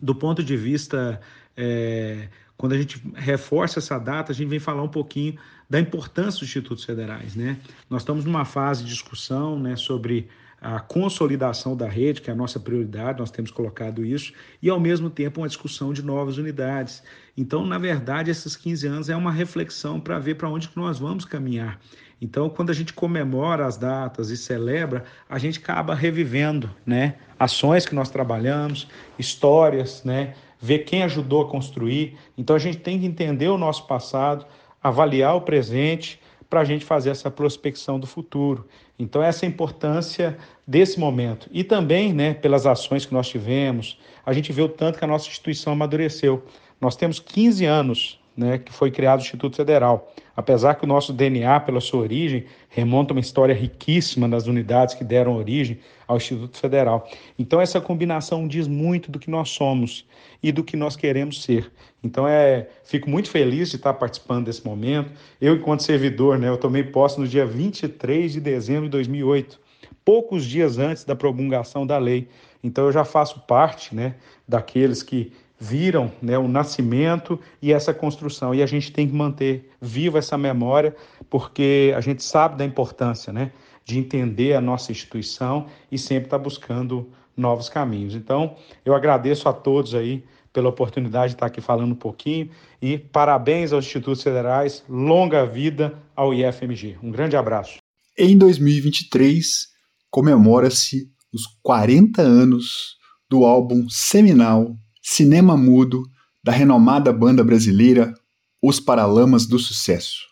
Do 0.00 0.14
ponto 0.14 0.44
de 0.44 0.56
vista, 0.58 1.18
é, 1.56 2.28
quando 2.56 2.74
a 2.74 2.78
gente 2.78 3.02
reforça 3.14 3.78
essa 3.78 3.98
data, 3.98 4.30
a 4.30 4.34
gente 4.34 4.48
vem 4.48 4.58
falar 4.58 4.82
um 4.82 4.88
pouquinho 4.88 5.36
da 5.68 5.80
importância 5.80 6.40
dos 6.40 6.48
institutos 6.48 6.84
federais. 6.84 7.34
Né? 7.34 7.58
Nós 7.90 8.02
estamos 8.02 8.24
numa 8.24 8.44
fase 8.44 8.84
de 8.84 8.90
discussão 8.90 9.58
né, 9.58 9.76
sobre 9.76 10.28
a 10.60 10.80
consolidação 10.80 11.76
da 11.76 11.88
rede, 11.88 12.20
que 12.20 12.30
é 12.30 12.32
a 12.32 12.36
nossa 12.36 12.58
prioridade, 12.58 13.20
nós 13.20 13.30
temos 13.30 13.50
colocado 13.50 14.04
isso, 14.04 14.32
e 14.62 14.70
ao 14.70 14.80
mesmo 14.80 15.10
tempo 15.10 15.40
uma 15.40 15.48
discussão 15.48 15.92
de 15.92 16.02
novas 16.02 16.38
unidades. 16.38 17.02
Então, 17.36 17.66
na 17.66 17.78
verdade, 17.78 18.30
esses 18.30 18.56
15 18.56 18.86
anos 18.86 19.08
é 19.08 19.16
uma 19.16 19.30
reflexão 19.30 20.00
para 20.00 20.18
ver 20.18 20.36
para 20.36 20.48
onde 20.48 20.68
que 20.68 20.76
nós 20.76 20.98
vamos 20.98 21.24
caminhar. 21.24 21.78
Então, 22.20 22.48
quando 22.48 22.70
a 22.70 22.72
gente 22.72 22.94
comemora 22.94 23.66
as 23.66 23.76
datas 23.76 24.30
e 24.30 24.36
celebra, 24.36 25.04
a 25.28 25.38
gente 25.38 25.58
acaba 25.58 25.94
revivendo, 25.94 26.70
né, 26.84 27.16
ações 27.38 27.84
que 27.84 27.94
nós 27.94 28.08
trabalhamos, 28.08 28.88
histórias, 29.18 30.02
né, 30.02 30.34
ver 30.58 30.80
quem 30.80 31.02
ajudou 31.02 31.42
a 31.42 31.48
construir. 31.50 32.16
Então, 32.36 32.56
a 32.56 32.58
gente 32.58 32.78
tem 32.78 32.98
que 32.98 33.04
entender 33.04 33.48
o 33.48 33.58
nosso 33.58 33.86
passado, 33.86 34.46
avaliar 34.88 35.34
o 35.36 35.40
presente 35.40 36.20
para 36.48 36.60
a 36.60 36.64
gente 36.64 36.84
fazer 36.84 37.10
essa 37.10 37.30
prospecção 37.30 37.98
do 37.98 38.06
futuro. 38.06 38.66
Então, 38.98 39.22
essa 39.22 39.44
é 39.44 39.48
a 39.48 39.50
importância 39.50 40.38
desse 40.66 40.98
momento. 40.98 41.48
E 41.52 41.64
também, 41.64 42.12
né, 42.12 42.34
pelas 42.34 42.66
ações 42.66 43.04
que 43.04 43.12
nós 43.12 43.28
tivemos, 43.28 43.98
a 44.24 44.32
gente 44.32 44.52
vê 44.52 44.62
o 44.62 44.68
tanto 44.68 44.98
que 44.98 45.04
a 45.04 45.08
nossa 45.08 45.28
instituição 45.28 45.72
amadureceu. 45.72 46.44
Nós 46.80 46.96
temos 46.96 47.18
15 47.18 47.64
anos 47.64 48.20
né, 48.36 48.58
que 48.58 48.72
foi 48.72 48.90
criado 48.90 49.20
o 49.20 49.22
Instituto 49.22 49.56
Federal. 49.56 50.12
Apesar 50.36 50.74
que 50.74 50.84
o 50.84 50.86
nosso 50.86 51.12
DNA, 51.12 51.60
pela 51.60 51.80
sua 51.80 52.00
origem, 52.00 52.44
remonta 52.68 53.14
uma 53.14 53.20
história 53.20 53.54
riquíssima 53.54 54.28
das 54.28 54.46
unidades 54.46 54.94
que 54.94 55.02
deram 55.02 55.34
origem 55.34 55.78
ao 56.06 56.18
Instituto 56.18 56.58
Federal. 56.58 57.08
Então, 57.38 57.60
essa 57.60 57.80
combinação 57.80 58.46
diz 58.46 58.68
muito 58.68 59.10
do 59.10 59.18
que 59.18 59.30
nós 59.30 59.48
somos 59.48 60.06
e 60.42 60.52
do 60.52 60.62
que 60.62 60.76
nós 60.76 60.94
queremos 60.94 61.42
ser. 61.42 61.72
Então, 62.04 62.28
é, 62.28 62.68
fico 62.84 63.08
muito 63.08 63.30
feliz 63.30 63.70
de 63.70 63.76
estar 63.76 63.94
participando 63.94 64.44
desse 64.44 64.64
momento. 64.64 65.10
Eu, 65.40 65.56
enquanto 65.56 65.82
servidor, 65.82 66.38
né, 66.38 66.48
eu 66.48 66.58
tomei 66.58 66.84
posse 66.84 67.18
no 67.18 67.26
dia 67.26 67.46
23 67.46 68.34
de 68.34 68.40
dezembro 68.40 68.84
de 68.84 68.90
2008, 68.90 69.58
poucos 70.04 70.44
dias 70.44 70.78
antes 70.78 71.04
da 71.04 71.16
promulgação 71.16 71.86
da 71.86 71.96
lei. 71.96 72.28
Então, 72.62 72.84
eu 72.84 72.92
já 72.92 73.04
faço 73.04 73.40
parte 73.40 73.94
né, 73.94 74.16
daqueles 74.46 75.02
que 75.02 75.32
viram 75.58 76.12
né, 76.20 76.36
o 76.38 76.48
nascimento 76.48 77.40
e 77.60 77.72
essa 77.72 77.94
construção. 77.94 78.54
E 78.54 78.62
a 78.62 78.66
gente 78.66 78.92
tem 78.92 79.08
que 79.08 79.14
manter 79.14 79.70
viva 79.80 80.18
essa 80.18 80.36
memória, 80.36 80.94
porque 81.30 81.92
a 81.96 82.00
gente 82.00 82.22
sabe 82.22 82.56
da 82.56 82.64
importância 82.64 83.32
né, 83.32 83.52
de 83.84 83.98
entender 83.98 84.54
a 84.54 84.60
nossa 84.60 84.92
instituição 84.92 85.66
e 85.90 85.98
sempre 85.98 86.24
estar 86.24 86.38
tá 86.38 86.44
buscando 86.44 87.10
novos 87.36 87.68
caminhos. 87.68 88.14
Então, 88.14 88.56
eu 88.84 88.94
agradeço 88.94 89.48
a 89.48 89.52
todos 89.52 89.94
aí 89.94 90.24
pela 90.52 90.70
oportunidade 90.70 91.32
de 91.32 91.36
estar 91.36 91.46
aqui 91.46 91.60
falando 91.60 91.92
um 91.92 91.96
pouquinho 91.96 92.48
e 92.80 92.96
parabéns 92.96 93.72
aos 93.72 93.84
institutos 93.84 94.22
federais, 94.22 94.82
longa 94.88 95.44
vida 95.44 95.98
ao 96.14 96.32
IFMG. 96.32 96.96
Um 97.02 97.10
grande 97.10 97.36
abraço. 97.36 97.76
Em 98.18 98.38
2023, 98.38 99.66
comemora-se 100.10 101.10
os 101.30 101.42
40 101.62 102.22
anos 102.22 102.96
do 103.28 103.44
álbum 103.44 103.86
seminal 103.90 104.74
Cinema 105.08 105.56
Mudo 105.56 106.02
da 106.42 106.50
renomada 106.50 107.12
banda 107.12 107.44
brasileira 107.44 108.12
Os 108.60 108.80
Paralamas 108.80 109.46
do 109.46 109.56
Sucesso. 109.56 110.26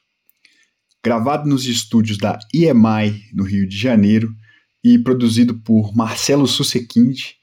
Gravado 1.03 1.49
nos 1.49 1.65
estúdios 1.65 2.19
da 2.19 2.37
EMI, 2.53 3.23
no 3.33 3.45
Rio 3.45 3.69
de 3.69 3.79
Janeiro, 3.79 4.35
e 4.83 4.99
produzido 4.99 5.55
por 5.61 5.95
Marcelo 5.95 6.45
Susequinte, 6.49 7.37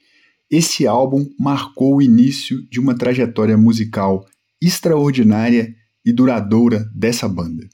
esse 0.51 0.85
álbum 0.85 1.25
marcou 1.39 1.95
o 1.95 2.01
início 2.01 2.67
de 2.69 2.81
uma 2.81 2.95
trajetória 2.95 3.57
musical 3.57 4.27
extraordinária 4.61 5.73
e 6.05 6.11
duradoura 6.11 6.91
dessa 6.93 7.29
banda. 7.29 7.65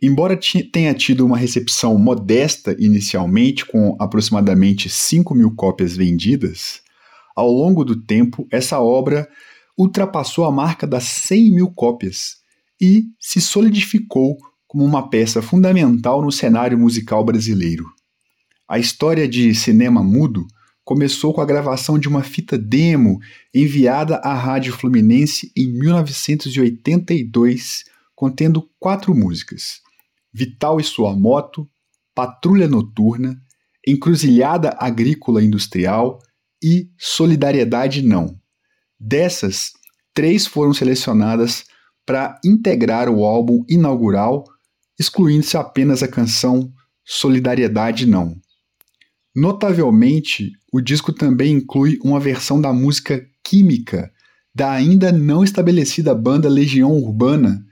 Embora 0.00 0.40
tenha 0.72 0.94
tido 0.94 1.26
uma 1.26 1.36
recepção 1.36 1.98
modesta 1.98 2.74
inicialmente, 2.78 3.66
com 3.66 3.94
aproximadamente 4.00 4.88
5 4.88 5.34
mil 5.34 5.54
cópias 5.54 5.94
vendidas, 5.94 6.81
ao 7.34 7.50
longo 7.50 7.84
do 7.84 8.00
tempo 8.00 8.46
essa 8.50 8.80
obra 8.80 9.28
ultrapassou 9.76 10.44
a 10.44 10.52
marca 10.52 10.86
das 10.86 11.04
100 11.04 11.50
mil 11.50 11.70
cópias 11.70 12.36
e 12.80 13.04
se 13.18 13.40
solidificou 13.40 14.36
como 14.66 14.84
uma 14.84 15.08
peça 15.08 15.42
fundamental 15.42 16.22
no 16.22 16.32
cenário 16.32 16.78
musical 16.78 17.24
brasileiro. 17.24 17.84
A 18.68 18.78
história 18.78 19.28
de 19.28 19.54
cinema 19.54 20.02
mudo 20.02 20.46
começou 20.84 21.32
com 21.32 21.40
a 21.40 21.46
gravação 21.46 21.98
de 21.98 22.08
uma 22.08 22.22
fita 22.22 22.58
demo 22.58 23.18
enviada 23.54 24.16
à 24.16 24.34
Rádio 24.34 24.72
Fluminense 24.72 25.52
em 25.56 25.72
1982, 25.78 27.84
contendo 28.14 28.68
quatro 28.78 29.14
músicas: 29.14 29.80
Vital 30.32 30.80
e 30.80 30.84
Sua 30.84 31.14
Moto, 31.14 31.68
Patrulha 32.14 32.66
Noturna, 32.66 33.40
Encruzilhada 33.86 34.74
Agrícola 34.78 35.42
Industrial 35.42 36.18
e 36.62 36.88
Solidariedade 36.98 38.02
Não. 38.02 38.36
Dessas, 38.98 39.72
três 40.14 40.46
foram 40.46 40.72
selecionadas 40.72 41.64
para 42.06 42.38
integrar 42.44 43.08
o 43.08 43.24
álbum 43.24 43.64
inaugural, 43.68 44.44
excluindo-se 44.98 45.56
apenas 45.56 46.02
a 46.02 46.08
canção 46.08 46.72
Solidariedade 47.04 48.06
Não. 48.06 48.36
Notavelmente, 49.34 50.52
o 50.72 50.80
disco 50.80 51.12
também 51.12 51.54
inclui 51.54 51.98
uma 52.04 52.20
versão 52.20 52.60
da 52.60 52.72
música 52.72 53.26
Química 53.42 54.12
da 54.54 54.70
ainda 54.70 55.10
não 55.10 55.42
estabelecida 55.42 56.14
banda 56.14 56.48
Legião 56.48 56.92
Urbana, 56.92 57.64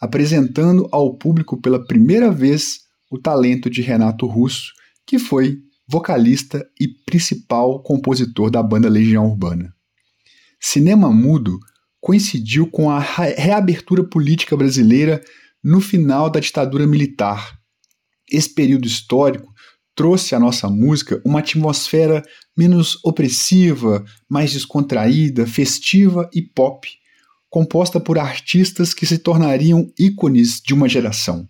apresentando 0.00 0.88
ao 0.92 1.16
público 1.16 1.60
pela 1.60 1.84
primeira 1.84 2.30
vez 2.30 2.80
o 3.10 3.18
talento 3.18 3.68
de 3.68 3.82
Renato 3.82 4.26
Russo, 4.26 4.72
que 5.04 5.18
foi 5.18 5.58
vocalista 5.88 6.68
e 6.78 6.86
principal 7.06 7.82
compositor 7.82 8.50
da 8.50 8.62
banda 8.62 8.88
Legião 8.88 9.26
Urbana. 9.26 9.74
Cinema 10.60 11.10
Mudo 11.10 11.58
coincidiu 12.00 12.70
com 12.70 12.90
a 12.90 12.98
reabertura 13.00 14.04
política 14.04 14.56
brasileira 14.56 15.22
no 15.64 15.80
final 15.80 16.30
da 16.30 16.40
ditadura 16.40 16.86
militar. 16.86 17.58
Esse 18.30 18.54
período 18.54 18.86
histórico 18.86 19.52
trouxe 19.94 20.34
à 20.34 20.38
nossa 20.38 20.68
música 20.68 21.20
uma 21.24 21.40
atmosfera 21.40 22.22
menos 22.56 22.98
opressiva, 23.02 24.04
mais 24.28 24.52
descontraída, 24.52 25.46
festiva 25.46 26.28
e 26.32 26.42
pop, 26.42 26.88
composta 27.48 27.98
por 27.98 28.18
artistas 28.18 28.92
que 28.92 29.06
se 29.06 29.18
tornariam 29.18 29.90
ícones 29.98 30.60
de 30.60 30.74
uma 30.74 30.88
geração. 30.88 31.48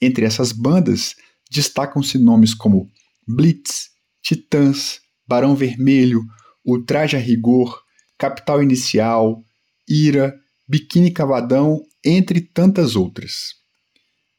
Entre 0.00 0.24
essas 0.24 0.52
bandas, 0.52 1.16
destacam-se 1.50 2.18
nomes 2.18 2.54
como 2.54 2.90
Blitz, 3.26 3.90
Titãs, 4.22 5.00
Barão 5.26 5.54
Vermelho, 5.54 6.22
Ultraje 6.64 7.16
a 7.16 7.20
Rigor, 7.20 7.82
Capital 8.18 8.62
Inicial, 8.62 9.42
Ira, 9.88 10.34
Biquíni 10.68 11.10
Cavadão, 11.10 11.82
entre 12.04 12.40
tantas 12.40 12.96
outras. 12.96 13.54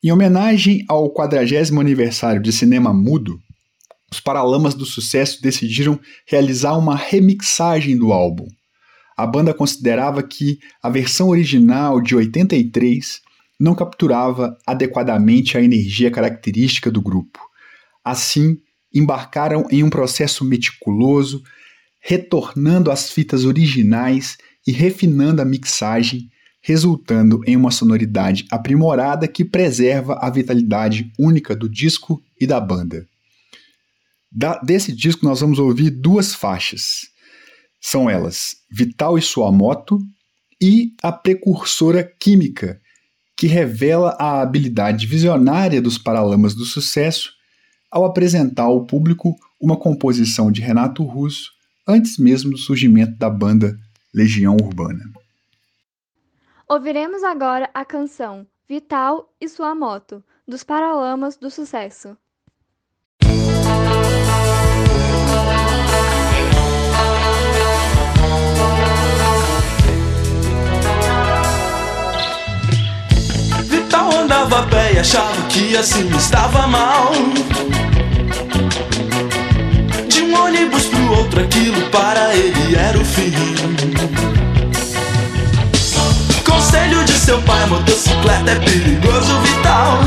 Em 0.03 0.11
homenagem 0.11 0.85
ao 0.87 1.09
40 1.09 1.79
aniversário 1.79 2.41
de 2.41 2.51
Cinema 2.51 2.93
Mudo, 2.93 3.39
os 4.11 4.19
Paralamas 4.19 4.73
do 4.73 4.85
Sucesso 4.85 5.41
decidiram 5.41 5.99
realizar 6.27 6.77
uma 6.77 6.95
remixagem 6.95 7.97
do 7.97 8.13
álbum. 8.13 8.47
A 9.17 9.25
banda 9.25 9.53
considerava 9.53 10.21
que 10.21 10.59
a 10.81 10.89
versão 10.89 11.29
original 11.29 12.01
de 12.01 12.15
83 12.15 13.21
não 13.59 13.73
capturava 13.73 14.57
adequadamente 14.65 15.57
a 15.57 15.61
energia 15.61 16.11
característica 16.11 16.91
do 16.91 17.01
grupo. 17.01 17.39
Assim, 18.03 18.57
embarcaram 18.95 19.67
em 19.69 19.83
um 19.83 19.89
processo 19.89 20.45
meticuloso, 20.45 21.43
retornando 21.99 22.89
às 22.89 23.11
fitas 23.11 23.43
originais 23.43 24.37
e 24.65 24.71
refinando 24.71 25.41
a 25.41 25.45
mixagem, 25.45 26.29
resultando 26.61 27.41
em 27.45 27.55
uma 27.57 27.69
sonoridade 27.69 28.45
aprimorada 28.49 29.27
que 29.27 29.43
preserva 29.43 30.17
a 30.21 30.29
vitalidade 30.29 31.11
única 31.19 31.55
do 31.55 31.69
disco 31.69 32.23
e 32.39 32.47
da 32.47 32.59
banda. 32.59 33.05
Da, 34.31 34.59
desse 34.59 34.91
disco 34.91 35.25
nós 35.25 35.41
vamos 35.41 35.59
ouvir 35.59 35.89
duas 35.89 36.33
faixas. 36.33 37.07
São 37.79 38.09
elas 38.09 38.55
Vital 38.71 39.17
e 39.17 39.21
Sua 39.21 39.51
Moto 39.51 39.99
e 40.61 40.93
A 41.03 41.11
Precursora 41.11 42.03
Química, 42.19 42.81
que 43.37 43.47
revela 43.47 44.15
a 44.19 44.41
habilidade 44.41 45.05
visionária 45.05 45.81
dos 45.81 45.97
Paralamas 45.97 46.55
do 46.55 46.65
Sucesso 46.65 47.34
ao 47.91 48.05
apresentar 48.05 48.63
ao 48.63 48.85
público 48.85 49.35
uma 49.59 49.77
composição 49.77 50.51
de 50.51 50.61
Renato 50.61 51.03
Russo 51.03 51.51
antes 51.87 52.17
mesmo 52.17 52.51
do 52.51 52.57
surgimento 52.57 53.17
da 53.17 53.29
banda 53.29 53.77
Legião 54.13 54.55
Urbana. 54.55 55.03
Ouviremos 56.67 57.23
agora 57.23 57.69
a 57.73 57.85
canção 57.85 58.45
Vital 58.67 59.31
e 59.39 59.47
Sua 59.47 59.75
Moto, 59.75 60.23
dos 60.47 60.63
Paralamas 60.63 61.37
do 61.37 61.51
Sucesso. 61.51 62.17
Vital 73.65 74.11
andava 74.17 74.59
a 74.61 74.67
pé 74.67 74.93
e 74.93 74.99
achava 74.99 75.47
que 75.47 75.77
assim 75.77 76.09
estava 76.15 76.65
mal 76.65 77.11
outro, 81.11 81.41
aquilo 81.41 81.81
para 81.89 82.35
ele 82.35 82.75
era 82.75 82.97
o 82.97 83.05
fim. 83.05 83.33
Conselho 86.43 87.03
de 87.03 87.13
seu 87.13 87.41
pai: 87.41 87.65
motocicleta 87.67 88.51
é 88.51 88.55
perigoso, 88.55 89.39
vital. 89.41 89.99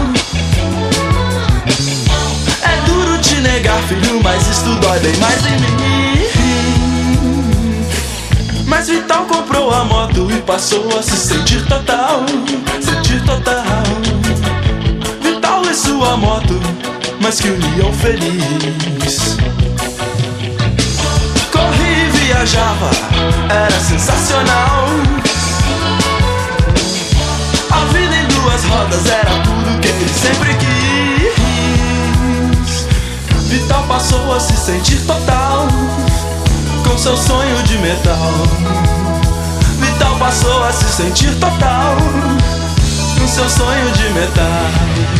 É 2.62 2.86
duro 2.86 3.18
te 3.18 3.34
negar, 3.36 3.80
filho, 3.82 4.20
mas 4.22 4.46
isso 4.48 4.74
dói 4.80 4.98
bem 5.00 5.16
mais 5.16 5.46
em 5.46 5.58
mim. 5.60 5.78
Mas 8.66 8.88
Vital 8.88 9.24
comprou 9.24 9.72
a 9.72 9.84
moto 9.84 10.30
e 10.30 10.40
passou 10.42 10.86
a 10.96 11.02
se 11.02 11.16
sentir 11.16 11.66
total, 11.66 12.24
sentir 12.80 13.20
total. 13.24 13.64
Vital 15.22 15.62
e 15.62 15.74
sua 15.74 16.16
moto, 16.16 16.60
mas 17.20 17.40
que 17.40 17.48
união 17.48 17.92
feliz 17.94 19.36
viajava 22.38 22.90
era 23.50 23.80
sensacional. 23.80 24.86
A 27.70 27.84
vida 27.92 28.14
em 28.14 28.28
duas 28.28 28.64
rodas 28.64 29.06
era 29.06 29.30
tudo 29.42 29.80
que 29.80 29.88
ele 29.88 30.08
sempre 30.08 30.54
quis. 30.54 31.34
Vital 33.48 33.82
passou 33.88 34.32
a 34.32 34.38
se 34.38 34.56
sentir 34.56 35.00
total 35.04 35.66
com 36.86 36.96
seu 36.96 37.16
sonho 37.16 37.60
de 37.64 37.76
metal. 37.78 38.32
Vital 39.80 40.16
passou 40.18 40.62
a 40.64 40.72
se 40.72 40.84
sentir 40.84 41.34
total 41.40 41.96
com 43.18 43.26
seu 43.26 43.50
sonho 43.50 43.90
de 43.92 44.10
metal. 44.10 45.17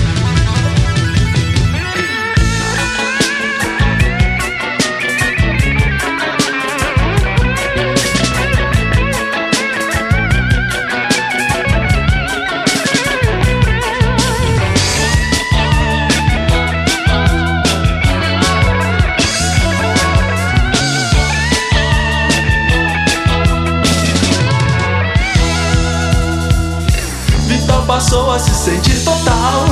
se 28.39 28.55
sente 28.55 28.95
total 29.05 29.67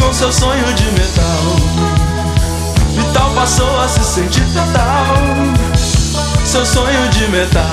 com 0.00 0.12
seu 0.12 0.32
sonho 0.32 0.72
de 0.74 0.84
metal. 0.92 1.56
Vital 2.94 3.30
passou 3.34 3.80
a 3.80 3.88
se 3.88 4.02
sentir 4.04 4.44
total, 4.52 5.16
seu 6.44 6.64
sonho 6.64 7.08
de 7.10 7.28
metal. 7.28 7.66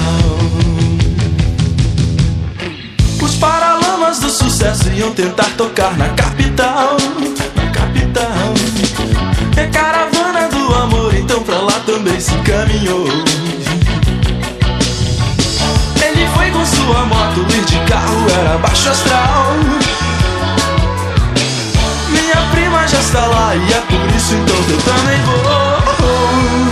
Os 3.21 3.35
paralamas 3.35 4.19
do 4.19 4.29
sucesso 4.29 4.89
iam 4.89 5.11
tentar 5.11 5.49
tocar 5.57 5.95
na 5.97 6.09
capital, 6.09 6.97
na 7.55 7.71
capital. 7.71 8.53
É 9.55 9.67
caravana 9.67 10.47
do 10.49 10.75
amor, 10.75 11.13
então 11.15 11.41
pra 11.43 11.59
lá 11.59 11.79
também 11.85 12.19
se 12.19 12.35
caminhou. 12.39 13.05
Foi 16.39 16.51
com 16.51 16.65
sua 16.65 17.05
moto, 17.05 17.45
ir 17.53 17.65
de 17.65 17.77
carro 17.79 18.25
era 18.39 18.57
baixo 18.59 18.89
astral. 18.89 19.57
Minha 22.07 22.49
prima 22.51 22.87
já 22.87 22.97
está 22.97 23.25
lá 23.25 23.53
e 23.57 23.73
é 23.73 23.81
por 23.81 24.15
isso 24.15 24.35
então 24.35 24.55
eu 24.55 24.77
também 24.83 25.21
vou. 25.23 26.68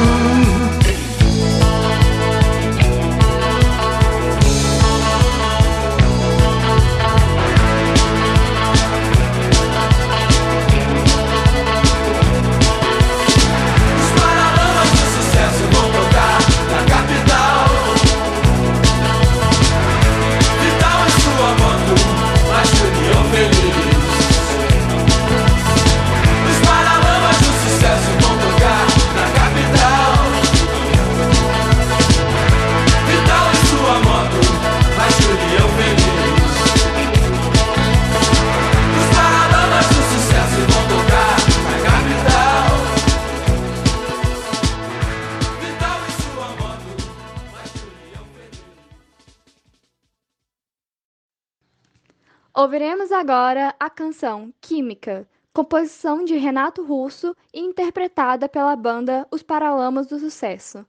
Agora 53.18 53.76
a 53.80 53.90
canção 53.90 54.54
Química, 54.62 55.28
composição 55.52 56.24
de 56.24 56.36
Renato 56.38 56.84
Russo 56.84 57.36
e 57.52 57.60
interpretada 57.60 58.48
pela 58.48 58.76
banda 58.76 59.28
Os 59.32 59.42
Paralamas 59.42 60.06
do 60.06 60.20
Sucesso. 60.20 60.86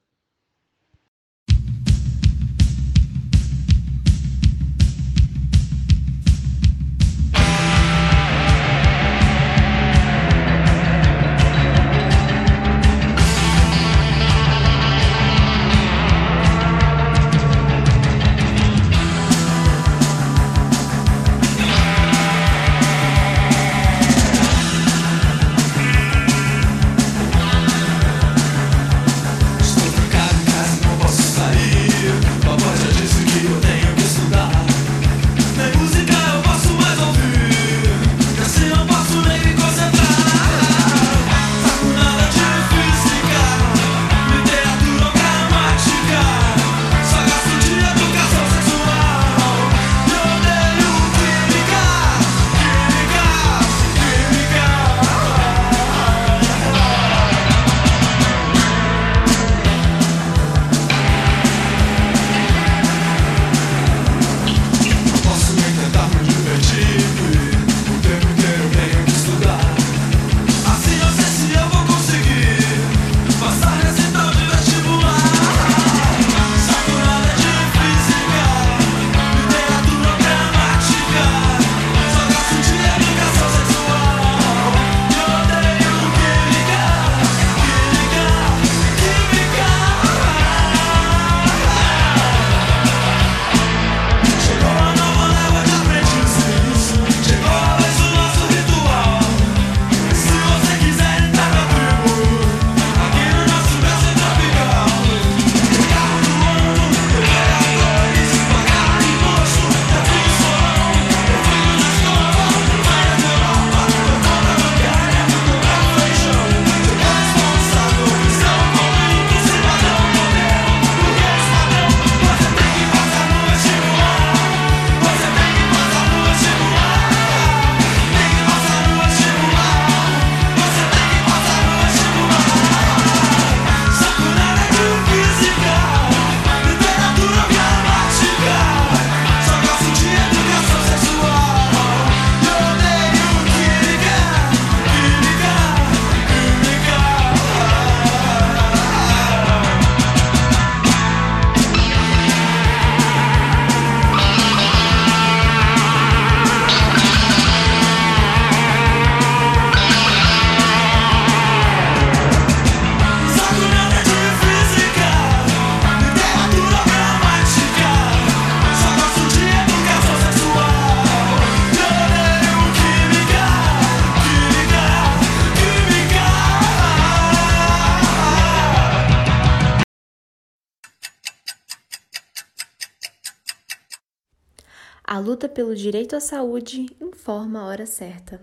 A 185.11 185.19
luta 185.19 185.49
pelo 185.49 185.75
direito 185.75 186.15
à 186.15 186.21
saúde 186.21 186.85
informa 187.01 187.61
a 187.61 187.65
hora 187.65 187.87
certa. 187.87 188.43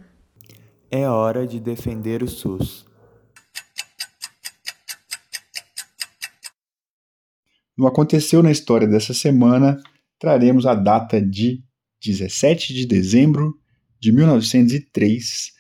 É 0.89 1.07
hora 1.07 1.45
de 1.45 1.59
defender 1.59 2.23
o 2.23 2.27
SUS. 2.27 2.87
No 7.77 7.85
Aconteceu 7.85 8.41
na 8.41 8.49
História 8.49 8.87
dessa 8.87 9.13
semana, 9.13 9.79
traremos 10.17 10.65
a 10.65 10.73
data 10.73 11.21
de 11.21 11.63
17 12.03 12.73
de 12.73 12.87
dezembro 12.87 13.59
de 13.99 14.11
1903, 14.11 15.51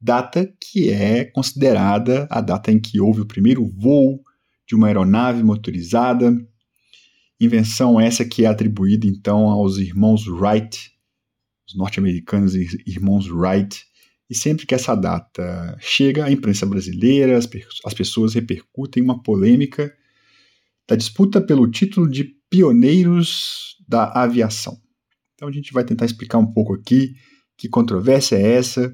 data 0.00 0.52
que 0.60 0.90
é 0.90 1.24
considerada 1.24 2.26
a 2.28 2.40
data 2.40 2.72
em 2.72 2.80
que 2.80 3.00
houve 3.00 3.20
o 3.20 3.28
primeiro 3.28 3.64
voo 3.64 4.20
de 4.66 4.74
uma 4.74 4.88
aeronave 4.88 5.40
motorizada. 5.44 6.36
Invenção 7.40 8.00
essa 8.00 8.24
que 8.24 8.44
é 8.44 8.48
atribuída 8.48 9.06
então 9.06 9.48
aos 9.48 9.78
irmãos 9.78 10.26
Wright, 10.26 10.90
os 11.68 11.76
norte-americanos 11.76 12.54
irmãos 12.86 13.28
Wright. 13.30 13.86
E 14.30 14.34
sempre 14.34 14.66
que 14.66 14.74
essa 14.74 14.94
data 14.94 15.76
chega 15.80 16.24
à 16.24 16.32
imprensa 16.32 16.66
brasileira, 16.66 17.38
as, 17.38 17.48
as 17.84 17.94
pessoas 17.94 18.34
repercutem 18.34 19.02
uma 19.02 19.22
polêmica 19.22 19.94
da 20.86 20.96
disputa 20.96 21.40
pelo 21.40 21.70
título 21.70 22.10
de 22.10 22.24
pioneiros 22.50 23.76
da 23.86 24.10
aviação. 24.12 24.78
Então 25.34 25.48
a 25.48 25.52
gente 25.52 25.72
vai 25.72 25.84
tentar 25.84 26.04
explicar 26.04 26.38
um 26.38 26.52
pouco 26.52 26.74
aqui 26.74 27.14
que 27.56 27.68
controvérsia 27.68 28.36
é 28.36 28.54
essa 28.54 28.88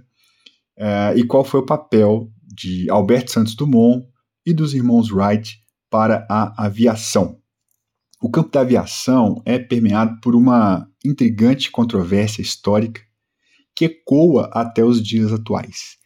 uh, 0.78 1.16
e 1.16 1.24
qual 1.24 1.44
foi 1.44 1.60
o 1.60 1.66
papel 1.66 2.30
de 2.42 2.88
Alberto 2.90 3.30
Santos 3.30 3.54
Dumont 3.54 4.06
e 4.44 4.52
dos 4.52 4.74
irmãos 4.74 5.10
Wright 5.10 5.58
para 5.90 6.26
a 6.28 6.66
aviação. 6.66 7.40
O 8.24 8.30
campo 8.30 8.50
da 8.50 8.62
aviação 8.62 9.42
é 9.44 9.58
permeado 9.58 10.18
por 10.22 10.34
uma 10.34 10.88
intrigante 11.04 11.70
controvérsia 11.70 12.40
histórica 12.40 13.02
que 13.76 13.84
ecoa 13.84 14.48
até 14.50 14.82
os 14.82 15.06
dias 15.06 15.30
atuais. 15.30 15.98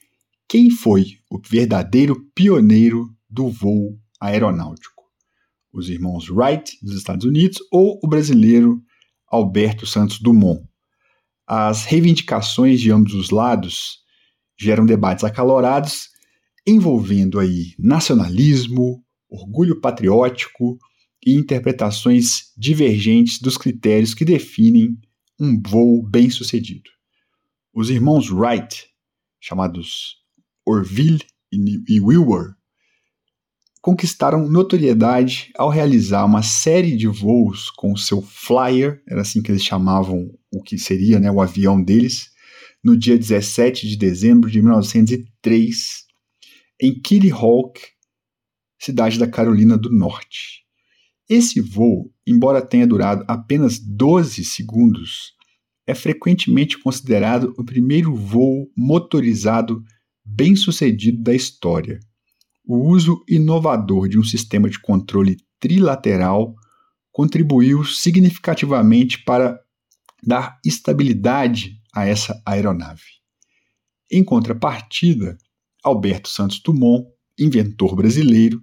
Quem 0.49 0.69
foi 0.69 1.05
o 1.31 1.39
verdadeiro 1.39 2.29
pioneiro 2.35 3.09
do 3.31 3.49
voo 3.49 3.97
aeronáutico? 4.21 5.05
Os 5.73 5.89
irmãos 5.89 6.29
Wright, 6.29 6.77
dos 6.83 6.97
Estados 6.97 7.25
Unidos, 7.25 7.61
ou 7.71 8.01
o 8.03 8.09
brasileiro 8.09 8.83
Alberto 9.29 9.87
Santos 9.87 10.19
Dumont? 10.19 10.69
As 11.47 11.85
reivindicações 11.85 12.81
de 12.81 12.91
ambos 12.91 13.15
os 13.15 13.31
lados 13.31 13.99
geram 14.59 14.85
debates 14.85 15.23
acalorados 15.23 16.09
envolvendo 16.67 17.39
aí 17.39 17.77
nacionalismo, 17.79 19.05
orgulho 19.31 19.81
patriótico 19.81 20.81
e 21.29 21.35
interpretações 21.35 22.55
divergentes 22.57 23.39
dos 23.39 23.59
critérios 23.59 24.15
que 24.15 24.25
definem 24.25 24.99
um 25.39 25.61
voo 25.61 26.03
bem-sucedido. 26.03 26.89
Os 27.71 27.91
irmãos 27.91 28.31
Wright, 28.31 28.87
chamados 29.39 30.17
Orville 30.65 31.21
e 31.53 32.01
Wilbur, 32.01 32.55
conquistaram 33.83 34.49
notoriedade 34.49 35.53
ao 35.59 35.69
realizar 35.69 36.25
uma 36.25 36.43
série 36.43 36.97
de 36.97 37.07
voos 37.07 37.69
com 37.73 37.95
seu 37.95 38.23
Flyer, 38.23 39.03
era 39.07 39.21
assim 39.21 39.43
que 39.43 39.53
eles 39.53 39.63
chamavam 39.63 40.31
o 40.51 40.63
que 40.63 40.79
seria 40.79 41.21
né, 41.21 41.31
o 41.31 41.43
avião 41.43 41.83
deles, 41.83 42.31
no 42.83 42.97
dia 42.97 43.19
17 43.19 43.87
de 43.87 43.99
dezembro 43.99 44.51
de 44.51 44.63
1903, 44.63 46.07
em 46.81 46.99
Kitty 46.99 47.31
Hawk, 47.31 47.83
cidade 48.81 49.19
da 49.19 49.29
Carolina 49.29 49.77
do 49.77 49.91
Norte. 49.91 50.67
Esse 51.29 51.61
voo, 51.61 52.11
embora 52.27 52.65
tenha 52.65 52.87
durado 52.87 53.25
apenas 53.29 53.79
12 53.79 54.45
segundos, 54.45 55.35
é 55.87 55.95
frequentemente 55.95 56.79
considerado 56.79 57.53
o 57.59 57.65
primeiro 57.65 58.15
voo 58.15 58.71
motorizado 58.77 59.83
bem-sucedido 60.25 61.23
da 61.23 61.35
história. 61.35 61.99
O 62.65 62.89
uso 62.89 63.23
inovador 63.29 64.09
de 64.09 64.19
um 64.19 64.25
sistema 64.25 64.71
de 64.71 64.79
controle 64.79 65.37
trilateral 65.61 66.55
contribuiu 67.11 67.85
significativamente 67.85 69.23
para 69.25 69.59
dar 70.23 70.59
estabilidade 70.65 71.81
a 71.95 72.07
essa 72.07 72.41
aeronave. 72.47 73.03
Em 74.11 74.25
contrapartida, 74.25 75.37
Alberto 75.83 76.29
Santos 76.29 76.61
Dumont, 76.63 77.07
inventor 77.39 77.95
brasileiro, 77.95 78.63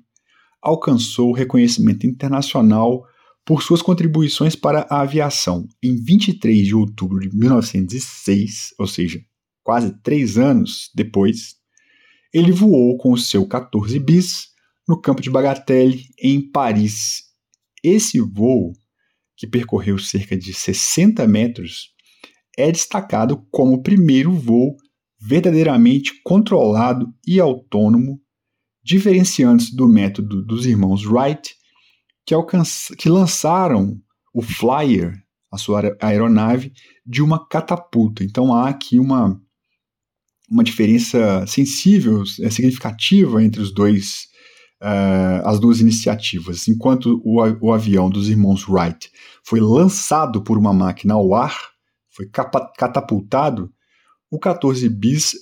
alcançou 0.66 1.32
reconhecimento 1.32 2.07
internacional 2.07 3.05
por 3.45 3.61
suas 3.61 3.84
contribuições 3.84 4.55
para 4.55 4.88
a 4.89 5.01
aviação. 5.01 5.68
Em 5.82 5.95
23 6.03 6.66
de 6.66 6.74
outubro 6.74 7.20
de 7.20 7.30
1906, 7.38 8.74
ou 8.80 8.88
seja, 8.88 9.22
quase 9.63 9.95
três 10.01 10.39
anos 10.39 10.89
depois, 10.95 11.55
ele 12.34 12.51
voou 12.51 12.97
com 12.97 13.11
o 13.11 13.18
seu 13.18 13.47
14 13.47 13.99
bis 13.99 14.47
no 14.88 14.99
campo 14.99 15.22
de 15.22 15.30
Bagatelle, 15.30 16.03
em 16.20 16.51
Paris. 16.51 17.22
Esse 17.84 18.20
voo, 18.20 18.74
que 19.38 19.45
percorreu 19.45 19.99
cerca 19.99 20.36
de 20.36 20.51
60 20.51 21.28
metros, 21.28 21.91
é 22.57 22.72
destacado 22.72 23.45
como 23.51 23.74
o 23.74 23.84
primeiro 23.84 24.32
voo 24.32 24.76
verdadeiramente 25.22 26.13
controlado 26.24 27.13
e 27.28 27.39
autônomo 27.39 28.20
diferenciando-se 28.86 29.76
do 29.76 29.88
método 29.88 30.44
dos 30.44 30.68
irmãos 30.68 31.08
Wright, 31.08 31.56
que, 32.24 32.36
que 32.96 33.10
lançaram 33.10 34.00
o 34.32 34.44
Flyer, 34.44 35.20
a 35.52 35.58
sua 35.58 35.98
aeronave, 36.00 36.72
de 37.04 37.24
uma 37.24 37.44
catapulta. 37.48 38.24
Então 38.24 38.54
há 38.54 38.70
aqui 38.70 39.00
uma, 39.00 39.42
uma 40.48 40.64
diferença 40.64 41.48
sensível, 41.48 42.22
é, 42.42 42.50
significativa 42.52 43.44
entre 43.44 43.60
os 43.60 43.74
dois, 43.74 44.28
uh, 44.84 45.48
as 45.48 45.60
duas 45.60 45.80
iniciativas. 45.80 46.68
Enquanto 46.68 47.20
o, 47.26 47.42
o 47.62 47.74
avião 47.74 48.08
dos 48.08 48.30
irmãos 48.30 48.70
Wright 48.70 49.10
foi 49.44 49.60
lançado 49.60 50.44
por 50.44 50.60
uma 50.60 50.74
máquina 50.74 51.16
ao 51.16 51.34
ar, 51.34 51.72
foi 52.12 52.30
catapultado, 52.30 53.74
o 54.30 54.38
14 54.38 54.88
bis 54.90 55.34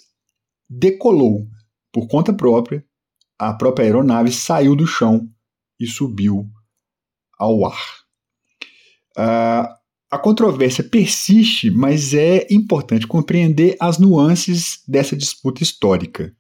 decolou 0.70 1.46
por 1.92 2.08
conta 2.08 2.32
própria 2.32 2.84
a 3.50 3.54
própria 3.54 3.86
aeronave 3.86 4.32
saiu 4.32 4.76
do 4.76 4.88
chão 4.88 5.28
e 5.80 5.88
subiu 5.88 6.46
ao 7.38 7.66
ar. 7.66 8.04
Uh, 9.18 9.68
a 10.10 10.18
controvérsia 10.18 10.84
persiste, 10.84 11.72
mas 11.72 12.14
é 12.14 12.48
importante 12.52 13.08
compreender 13.08 13.76
as 13.80 13.98
nuances 13.98 14.80
dessa 14.88 15.16
disputa 15.16 15.64
histórica. 15.64 16.32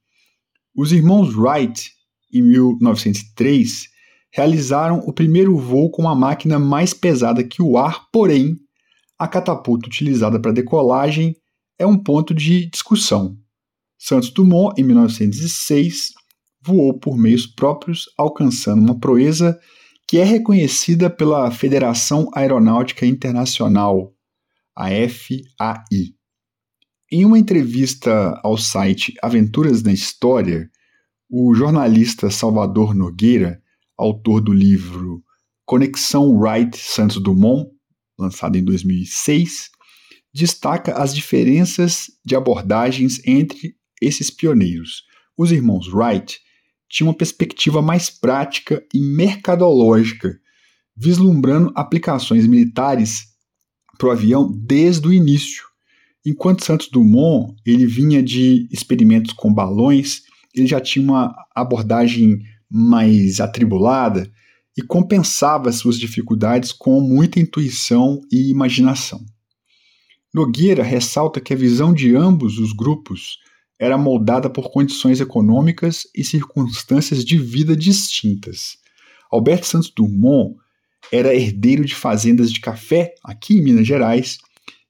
Os 0.75 0.91
irmãos 0.91 1.35
Wright, 1.35 1.91
em 2.31 2.41
1903, 2.41 3.89
realizaram 4.31 4.99
o 4.99 5.13
primeiro 5.13 5.57
voo 5.57 5.89
com 5.91 6.03
uma 6.03 6.15
máquina 6.15 6.57
mais 6.57 6.93
pesada 6.93 7.43
que 7.43 7.61
o 7.61 7.77
ar, 7.77 8.07
porém, 8.11 8.57
a 9.17 9.27
catapulta 9.27 9.87
utilizada 9.87 10.39
para 10.39 10.51
decolagem 10.51 11.35
é 11.77 11.85
um 11.85 11.97
ponto 11.97 12.33
de 12.33 12.69
discussão. 12.69 13.37
Santos 13.97 14.29
Dumont, 14.31 14.79
em 14.79 14.83
1906, 14.83 16.09
voou 16.65 16.97
por 16.97 17.17
meios 17.17 17.45
próprios, 17.45 18.05
alcançando 18.17 18.81
uma 18.81 18.99
proeza 18.99 19.59
que 20.07 20.17
é 20.17 20.23
reconhecida 20.23 21.09
pela 21.09 21.49
Federação 21.51 22.29
Aeronáutica 22.33 23.05
Internacional, 23.05 24.13
a 24.75 24.87
FAI. 24.89 26.15
Em 27.11 27.25
uma 27.25 27.37
entrevista 27.37 28.39
ao 28.43 28.57
site 28.57 29.13
Aventuras 29.21 29.83
na 29.83 29.91
História, 29.91 30.69
o 31.29 31.53
jornalista 31.53 32.29
Salvador 32.29 32.93
Nogueira, 32.93 33.61
autor 33.97 34.41
do 34.41 34.51
livro 34.51 35.23
Conexão 35.65 36.35
Wright 36.37 36.77
Santos 36.77 37.21
Dumont, 37.21 37.69
lançado 38.17 38.55
em 38.57 38.63
2006, 38.63 39.69
destaca 40.33 40.93
as 40.93 41.13
diferenças 41.13 42.07
de 42.25 42.35
abordagens 42.35 43.21
entre 43.25 43.75
esses 44.01 44.29
pioneiros. 44.29 45.03
Os 45.37 45.51
irmãos 45.51 45.87
Wright 45.91 46.39
tinha 46.93 47.07
uma 47.07 47.17
perspectiva 47.17 47.81
mais 47.81 48.11
prática 48.11 48.85
e 48.93 49.01
mercadológica, 49.01 50.39
vislumbrando 50.95 51.71
aplicações 51.73 52.45
militares 52.45 53.23
para 53.97 54.09
o 54.09 54.11
avião 54.11 54.47
desde 54.63 55.07
o 55.07 55.11
início. 55.11 55.63
Enquanto 56.23 56.63
Santos 56.63 56.89
Dumont 56.89 57.55
ele 57.65 57.87
vinha 57.87 58.21
de 58.21 58.67
experimentos 58.71 59.33
com 59.33 59.51
balões, 59.51 60.21
ele 60.53 60.67
já 60.67 60.79
tinha 60.79 61.03
uma 61.03 61.35
abordagem 61.55 62.43
mais 62.69 63.39
atribulada 63.39 64.31
e 64.77 64.81
compensava 64.83 65.71
suas 65.71 65.97
dificuldades 65.97 66.71
com 66.71 67.01
muita 67.01 67.39
intuição 67.39 68.21
e 68.31 68.51
imaginação. 68.51 69.19
Nogueira 70.31 70.83
ressalta 70.83 71.41
que 71.41 71.53
a 71.53 71.57
visão 71.57 71.91
de 71.91 72.15
ambos 72.15 72.59
os 72.59 72.71
grupos 72.71 73.39
era 73.79 73.97
moldada 73.97 74.49
por 74.49 74.71
condições 74.71 75.19
econômicas 75.19 76.03
e 76.15 76.23
circunstâncias 76.23 77.23
de 77.25 77.37
vida 77.37 77.75
distintas. 77.75 78.77
Alberto 79.31 79.65
Santos 79.65 79.91
Dumont 79.95 80.55
era 81.11 81.35
herdeiro 81.35 81.83
de 81.83 81.95
fazendas 81.95 82.51
de 82.51 82.59
café 82.59 83.13
aqui 83.23 83.55
em 83.55 83.63
Minas 83.63 83.87
Gerais 83.87 84.37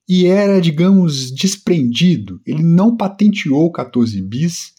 e 0.07 0.27
era, 0.27 0.59
digamos, 0.59 1.33
desprendido. 1.33 2.41
Ele 2.45 2.61
não 2.61 2.95
patenteou 2.95 3.71
14 3.71 4.21
bis 4.21 4.73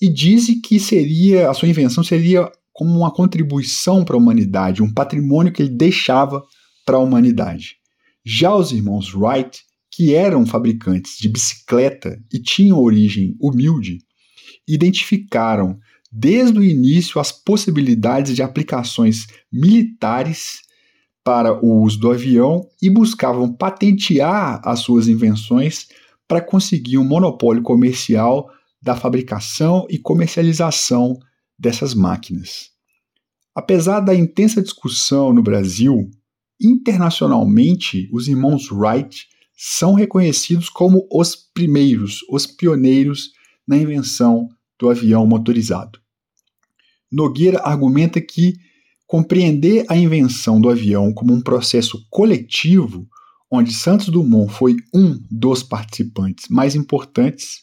e 0.00 0.08
diz 0.08 0.48
que 0.62 0.80
seria 0.80 1.50
a 1.50 1.54
sua 1.54 1.68
invenção 1.68 2.02
seria 2.02 2.50
como 2.72 2.98
uma 2.98 3.12
contribuição 3.12 4.04
para 4.04 4.16
a 4.16 4.18
humanidade, 4.18 4.82
um 4.82 4.92
patrimônio 4.92 5.52
que 5.52 5.62
ele 5.62 5.70
deixava 5.70 6.42
para 6.84 6.96
a 6.96 7.00
humanidade. 7.00 7.76
Já 8.24 8.54
os 8.54 8.72
irmãos 8.72 9.14
Wright 9.14 9.62
que 9.94 10.12
eram 10.12 10.44
fabricantes 10.44 11.16
de 11.18 11.28
bicicleta 11.28 12.20
e 12.32 12.40
tinham 12.40 12.80
origem 12.80 13.36
humilde, 13.40 13.98
identificaram 14.66 15.78
desde 16.10 16.58
o 16.58 16.64
início 16.64 17.20
as 17.20 17.30
possibilidades 17.30 18.34
de 18.34 18.42
aplicações 18.42 19.26
militares 19.52 20.62
para 21.22 21.64
o 21.64 21.80
uso 21.82 22.00
do 22.00 22.10
avião 22.10 22.68
e 22.82 22.90
buscavam 22.90 23.52
patentear 23.54 24.60
as 24.64 24.80
suas 24.80 25.06
invenções 25.06 25.86
para 26.26 26.40
conseguir 26.40 26.98
um 26.98 27.04
monopólio 27.04 27.62
comercial 27.62 28.50
da 28.82 28.96
fabricação 28.96 29.86
e 29.88 29.96
comercialização 29.96 31.16
dessas 31.56 31.94
máquinas. 31.94 32.70
Apesar 33.54 34.00
da 34.00 34.14
intensa 34.14 34.60
discussão 34.60 35.32
no 35.32 35.42
Brasil, 35.42 36.10
internacionalmente 36.60 38.08
os 38.12 38.26
irmãos 38.26 38.72
Wright 38.72 39.32
são 39.56 39.94
reconhecidos 39.94 40.68
como 40.68 41.06
os 41.10 41.36
primeiros, 41.36 42.20
os 42.28 42.46
pioneiros 42.46 43.30
na 43.66 43.76
invenção 43.76 44.48
do 44.78 44.90
avião 44.90 45.26
motorizado. 45.26 45.98
Nogueira 47.10 47.60
argumenta 47.60 48.20
que 48.20 48.54
compreender 49.06 49.84
a 49.88 49.96
invenção 49.96 50.60
do 50.60 50.68
avião 50.68 51.12
como 51.12 51.32
um 51.32 51.40
processo 51.40 52.04
coletivo, 52.10 53.06
onde 53.50 53.72
Santos 53.72 54.08
Dumont 54.08 54.52
foi 54.52 54.74
um 54.92 55.20
dos 55.30 55.62
participantes 55.62 56.48
mais 56.48 56.74
importantes, 56.74 57.62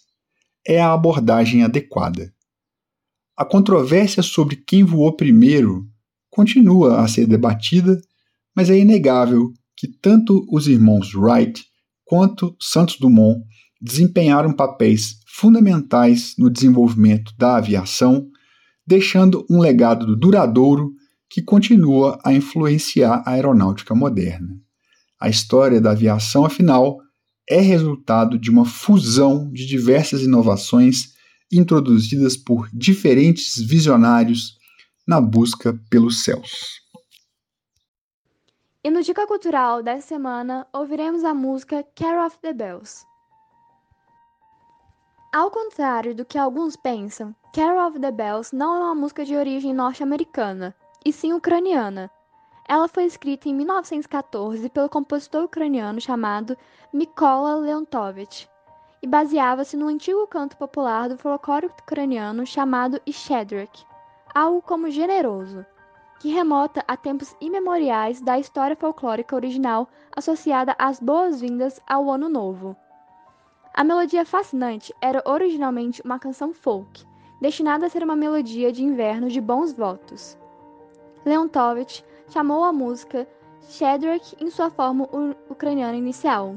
é 0.66 0.80
a 0.80 0.94
abordagem 0.94 1.64
adequada. 1.64 2.34
A 3.36 3.44
controvérsia 3.44 4.24
sobre 4.24 4.56
quem 4.56 4.84
voou 4.84 5.14
primeiro 5.16 5.86
continua 6.30 7.02
a 7.02 7.08
ser 7.08 7.26
debatida, 7.26 8.00
mas 8.56 8.70
é 8.70 8.78
inegável 8.78 9.52
que 9.76 9.88
tanto 9.88 10.46
os 10.50 10.68
irmãos 10.68 11.14
Wright 11.14 11.66
quanto 12.12 12.54
Santos 12.60 12.98
Dumont 13.00 13.42
desempenharam 13.82 14.52
papéis 14.52 15.22
fundamentais 15.26 16.36
no 16.38 16.50
desenvolvimento 16.50 17.32
da 17.38 17.56
aviação, 17.56 18.28
deixando 18.86 19.46
um 19.50 19.62
legado 19.62 20.14
duradouro 20.18 20.92
que 21.30 21.42
continua 21.42 22.20
a 22.26 22.34
influenciar 22.34 23.24
a 23.26 23.32
aeronáutica 23.32 23.96
moderna. 23.96 24.60
A 25.22 25.30
história 25.30 25.80
da 25.80 25.92
aviação, 25.92 26.44
afinal, 26.44 26.98
é 27.50 27.62
resultado 27.62 28.38
de 28.38 28.50
uma 28.50 28.66
fusão 28.66 29.50
de 29.50 29.66
diversas 29.66 30.22
inovações 30.22 31.14
introduzidas 31.50 32.36
por 32.36 32.68
diferentes 32.74 33.56
visionários 33.56 34.58
na 35.08 35.22
busca 35.22 35.80
pelos 35.90 36.26
céus. 36.26 36.81
E 38.84 38.90
no 38.90 39.04
Dica 39.04 39.28
Cultural 39.28 39.84
dessa 39.84 40.08
semana, 40.08 40.68
ouviremos 40.74 41.24
a 41.24 41.36
música 41.36 41.86
Care 41.96 42.18
of 42.18 42.40
the 42.40 42.52
Bells. 42.52 43.06
Ao 45.32 45.52
contrário 45.52 46.16
do 46.16 46.26
que 46.26 46.36
alguns 46.36 46.76
pensam, 46.76 47.36
Care 47.54 47.78
of 47.78 48.00
the 48.00 48.10
Bells 48.10 48.56
não 48.56 48.76
é 48.76 48.80
uma 48.80 48.96
música 48.96 49.24
de 49.24 49.36
origem 49.36 49.72
norte-americana, 49.72 50.76
e 51.06 51.14
sim 51.14 51.32
ucraniana. 51.32 52.10
Ela 52.68 52.88
foi 52.88 53.04
escrita 53.04 53.48
em 53.48 53.54
1914 53.54 54.68
pelo 54.70 54.90
compositor 54.90 55.44
ucraniano 55.44 56.02
chamado 56.02 56.58
Mykola 56.92 57.58
Leontovich 57.58 58.50
e 59.00 59.06
baseava-se 59.06 59.78
no 59.78 59.90
antigo 59.90 60.26
canto 60.26 60.58
popular 60.58 61.08
do 61.08 61.20
folclore 61.20 61.68
ucraniano 61.68 62.48
chamado 62.48 63.00
Ishedrak, 63.06 63.86
algo 64.34 64.60
como 64.60 64.90
generoso 64.90 65.64
que 66.22 66.30
remota 66.30 66.84
a 66.88 66.96
tempos 66.96 67.36
imemoriais 67.42 68.22
da 68.22 68.38
história 68.38 68.76
folclórica 68.76 69.36
original 69.36 69.90
associada 70.16 70.76
às 70.78 71.00
boas-vindas 71.00 71.82
ao 71.88 72.12
Ano 72.12 72.30
Novo. 72.30 72.76
A 73.74 73.84
melodia 73.84 74.24
fascinante 74.24 74.94
era 75.02 75.24
originalmente 75.26 76.00
uma 76.04 76.20
canção 76.20 76.54
folk, 76.54 77.04
destinada 77.42 77.88
a 77.88 77.90
ser 77.90 78.04
uma 78.04 78.16
melodia 78.16 78.72
de 78.72 78.84
inverno 78.84 79.30
de 79.30 79.42
bons 79.42 79.74
votos. 79.74 80.38
Leontovich 81.26 82.06
chamou 82.28 82.64
a 82.64 82.72
música 82.72 83.28
Shadrach 83.62 84.36
em 84.40 84.52
sua 84.52 84.70
forma 84.70 85.10
ucraniana 85.50 85.98
inicial. 85.98 86.56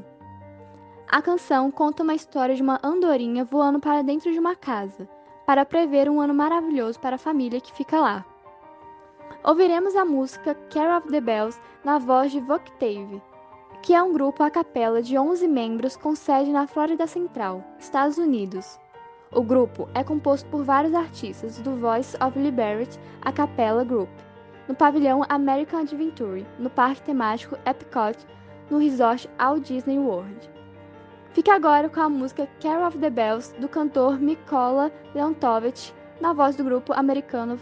A 1.08 1.22
canção 1.22 1.70
conta 1.70 2.02
uma 2.02 2.14
história 2.14 2.54
de 2.54 2.60
uma 2.60 2.78
andorinha 2.84 3.46
voando 3.46 3.80
para 3.80 4.02
dentro 4.02 4.30
de 4.30 4.38
uma 4.38 4.54
casa, 4.54 5.08
para 5.46 5.64
prever 5.64 6.10
um 6.10 6.20
ano 6.20 6.34
maravilhoso 6.34 7.00
para 7.00 7.16
a 7.16 7.18
família 7.18 7.62
que 7.62 7.72
fica 7.72 7.98
lá. 7.98 8.26
Ouviremos 9.44 9.94
a 9.94 10.04
música 10.04 10.54
Care 10.70 10.96
of 10.96 11.08
the 11.10 11.20
Bells 11.20 11.60
na 11.84 11.98
voz 11.98 12.32
de 12.32 12.40
Voctave, 12.40 13.22
que 13.82 13.94
é 13.94 14.02
um 14.02 14.12
grupo 14.12 14.42
a 14.42 14.50
capela 14.50 15.02
de 15.02 15.18
11 15.18 15.46
membros 15.46 15.96
com 15.96 16.14
sede 16.14 16.50
na 16.50 16.66
Flórida 16.66 17.06
Central, 17.06 17.62
Estados 17.78 18.16
Unidos. 18.16 18.80
O 19.32 19.42
grupo 19.42 19.88
é 19.94 20.02
composto 20.02 20.48
por 20.48 20.64
vários 20.64 20.94
artistas 20.94 21.58
do 21.58 21.76
Voice 21.76 22.16
of 22.24 22.38
Liberty 22.38 22.98
a 23.20 23.30
Capella 23.30 23.84
Group, 23.84 24.08
no 24.68 24.74
pavilhão 24.74 25.22
American 25.28 25.80
Adventure, 25.80 26.46
no 26.58 26.70
parque 26.70 27.02
temático 27.02 27.58
Epcot, 27.66 28.16
no 28.70 28.78
resort 28.78 29.28
Walt 29.38 29.66
Disney 29.66 29.98
World. 29.98 30.50
Fique 31.32 31.50
agora 31.50 31.88
com 31.88 32.00
a 32.00 32.08
música 32.08 32.48
Care 32.60 32.84
of 32.84 32.96
the 32.98 33.10
Bells 33.10 33.52
do 33.58 33.68
cantor 33.68 34.18
Mikola 34.18 34.90
Leontovich, 35.14 35.92
na 36.20 36.32
voz 36.32 36.56
do 36.56 36.64
grupo 36.64 36.92
americano 36.94 37.58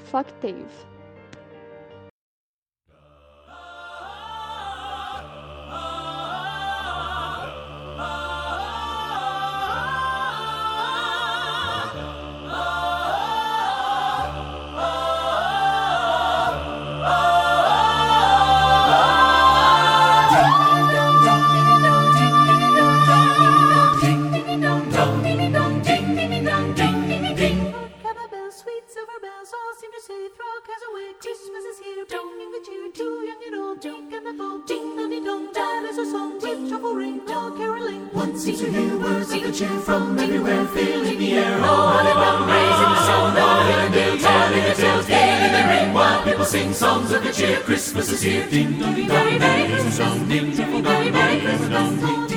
Christmas 30.93 31.65
is 31.65 31.79
here, 31.79 32.05
bringing 32.05 32.51
the 32.53 32.61
cheer. 32.67 32.93
To 32.93 33.03
young 33.03 33.43
and 33.47 33.55
old, 33.57 33.81
drink 33.81 34.13
and 34.13 34.27
the 34.27 34.33
gold. 34.35 34.67
Ding 34.67 34.95
dong 34.95 35.09
ding 35.09 35.25
dong, 35.25 35.51
that 35.55 35.87
is 35.89 35.97
a 35.97 36.05
song, 36.05 36.35
with 36.35 36.69
joyful 36.69 36.95
ring, 36.95 37.21
all 37.31 37.51
caroling. 37.53 38.13
One 38.13 38.37
seems 38.37 38.61
to 38.61 38.71
hear 38.71 38.99
words 38.99 39.33
of 39.33 39.43
the 39.43 39.53
cheer 39.53 39.79
from 39.81 40.19
everywhere, 40.19 40.67
filling 40.67 41.19
the 41.19 41.33
air. 41.33 41.65
All 41.65 42.07
around, 42.07 42.47
raising 42.47 42.93
the 42.93 43.07
sound, 43.07 43.39
all 43.39 43.69
in 43.73 43.91
the 43.91 43.99
day, 43.99 44.19
telling 44.19 44.65
the 44.69 44.75
tales, 44.75 45.07
getting 45.07 45.53
the 45.57 45.63
ring, 45.73 45.95
while 45.95 46.23
people 46.25 46.45
sing 46.45 46.75
songs 46.75 47.11
of 47.11 47.25
the 47.25 47.33
cheer. 47.33 47.61
Christmas 47.61 48.13
is 48.13 48.21
here, 48.21 48.47
ding 48.51 48.79
dong 48.79 48.95
ding 48.95 49.09
dong, 49.09 49.39
merry 49.39 49.73
Christmas, 49.73 49.97
ding 49.97 50.51
dong. 50.51 50.73
Ding 50.73 50.83
dong, 50.83 51.13
merry 51.13 51.41
Christmas, 51.41 52.29
ding. 52.29 52.32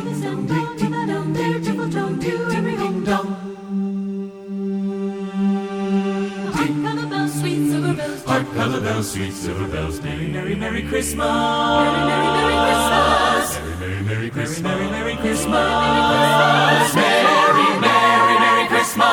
Folktave. 8.86 9.04
sweet 9.04 9.34
silver 9.34 9.68
bells, 9.68 10.02
merry, 10.02 10.28
merry, 10.28 10.56
merry 10.56 10.84
Christmas. 10.84 11.26
Merry, 11.26 12.06
merry, 12.06 14.02
merry 14.04 14.30
Christmas. 14.30 14.62
Merry, 14.62 14.82
merry, 14.82 14.92
merry 14.92 15.16
Christmas. 15.18 15.50
Merry, 15.52 15.90
merry, 15.90 16.20
merry 16.20 16.46
Christmas. 16.58 16.96
Merry, 16.96 17.80
merry, 17.82 18.36
merry 18.40 18.68
Christmas. 18.68 19.06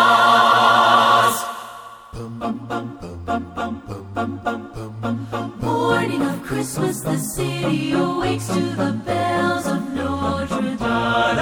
Morning 5.62 6.22
of 6.22 6.42
Christmas, 6.42 7.00
the 7.00 7.16
city 7.16 7.92
awakes 7.92 8.46
to 8.48 8.60
the 8.60 8.92
bells 9.06 9.66
of 9.66 9.94
Notre 9.94 10.76
Dame. 10.76 11.36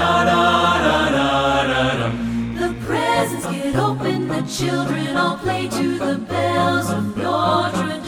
The 2.59 2.75
presents 2.87 3.47
get 3.47 3.77
opened, 3.77 4.31
the 4.31 4.43
children 4.43 5.17
all 5.17 5.37
play 5.39 5.69
to 5.69 5.99
the 5.99 6.19
bells 6.19 6.91
of 6.91 7.17
Notre 7.17 7.89
Dame 7.89 8.00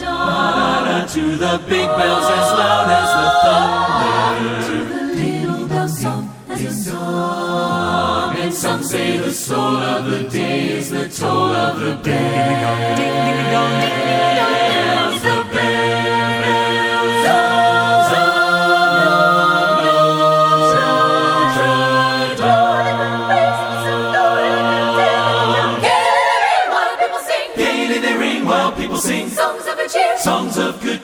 to 1.13 1.35
the 1.35 1.61
big 1.69 1.87
bells 1.95 2.25
as 2.25 2.49
loud 2.57 2.89
as 2.89 3.09
the 3.19 3.27
thunder. 3.43 4.57
To 4.67 4.77
the 4.93 5.01
little 5.13 5.67
bells 5.67 6.01
soft 6.01 6.49
as 6.49 6.63
a 6.63 6.89
song. 6.89 8.35
And 8.37 8.51
some 8.51 8.81
say 8.81 9.17
the 9.17 9.31
soul 9.31 9.77
of 9.77 10.09
the 10.09 10.23
day 10.27 10.69
is 10.69 10.89
the 10.89 11.07
toll 11.07 11.53
of 11.53 11.79
the 11.81 11.95
bells. 11.97 12.03
Ding 12.03 13.11
ding 13.27 13.51
dong, 13.53 13.71
ding 13.81 13.99
ding 14.07 14.37
dong, 14.37 14.62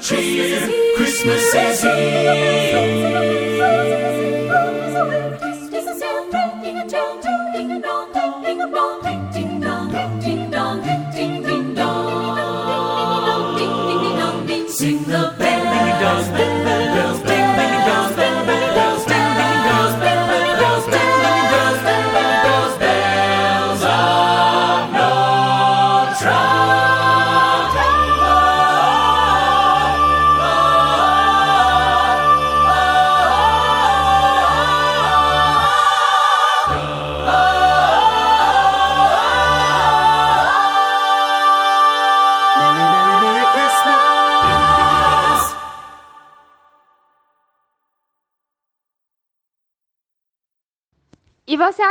cheer. 0.09 0.59
Christmas 0.95 1.53
is 1.53 1.81
here. 1.83 3.09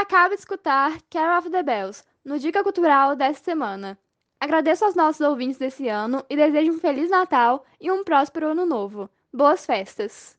Acaba 0.09 0.35
de 0.35 0.41
escutar 0.41 0.93
Carol 1.11 1.39
of 1.39 1.51
the 1.51 1.63
Bells, 1.63 2.03
no 2.25 2.39
Dica 2.39 2.63
Cultural 2.63 3.15
desta 3.15 3.45
semana. 3.45 3.99
Agradeço 4.41 4.87
aos 4.87 4.95
nossos 4.95 5.21
ouvintes 5.21 5.59
desse 5.59 5.87
ano 5.87 6.25
e 6.31 6.37
desejo 6.37 6.73
um 6.73 6.79
Feliz 6.79 7.11
Natal 7.11 7.63
e 7.79 7.91
um 7.91 8.03
próspero 8.03 8.53
Ano 8.53 8.65
Novo. 8.65 9.11
Boas 9.31 9.67
festas! 9.67 10.35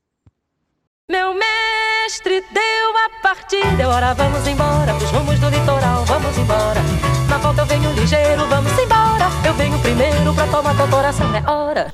Meu 1.07 1.35
mestre 1.35 2.41
deu 2.51 2.97
a 2.97 3.21
partida, 3.21 3.87
ora 3.87 4.13
vamos 4.15 4.47
embora, 4.47 4.95
pros 4.97 5.11
rumos 5.11 5.39
do 5.39 5.49
litoral, 5.49 6.03
vamos 6.05 6.35
embora. 6.37 6.81
Na 7.29 7.37
volta 7.37 7.61
eu 7.61 7.65
venho 7.67 7.91
ligeiro, 7.91 8.47
vamos 8.47 8.71
embora. 8.71 9.25
Eu 9.45 9.53
venho 9.53 9.79
primeiro 9.81 10.33
pra 10.33 10.47
tomar 10.47 10.75
teu 10.75 10.87
coração, 10.89 11.27
é 11.35 11.47
hora. 11.47 11.93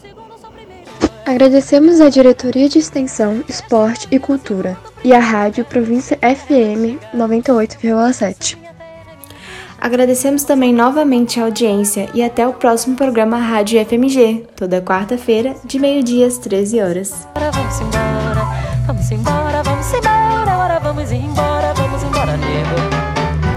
Agradecemos 1.31 2.01
à 2.01 2.09
Diretoria 2.09 2.67
de 2.67 2.77
Extensão, 2.77 3.41
Esporte 3.47 4.05
e 4.11 4.19
Cultura 4.19 4.77
e 5.01 5.13
à 5.13 5.19
Rádio 5.19 5.63
Província 5.63 6.17
FM 6.17 6.99
98,7. 7.15 8.57
Agradecemos 9.79 10.43
também 10.43 10.73
novamente 10.73 11.39
a 11.39 11.45
audiência 11.45 12.09
e 12.13 12.21
até 12.21 12.45
o 12.45 12.51
próximo 12.51 12.97
programa 12.97 13.37
Rádio 13.37 13.79
FMG, 13.85 14.45
toda 14.57 14.81
quarta-feira, 14.81 15.55
de 15.63 15.79
meio-dia 15.79 16.27
às 16.27 16.37
13 16.37 16.81
horas. 16.81 17.25
Vamos 17.33 17.79
embora, 17.79 18.43
vamos 18.85 19.11
embora, 19.11 19.63
vamos 19.63 19.93
embora, 19.93 20.57
ora 20.57 20.79
vamos 20.79 21.11
embora. 21.13 21.50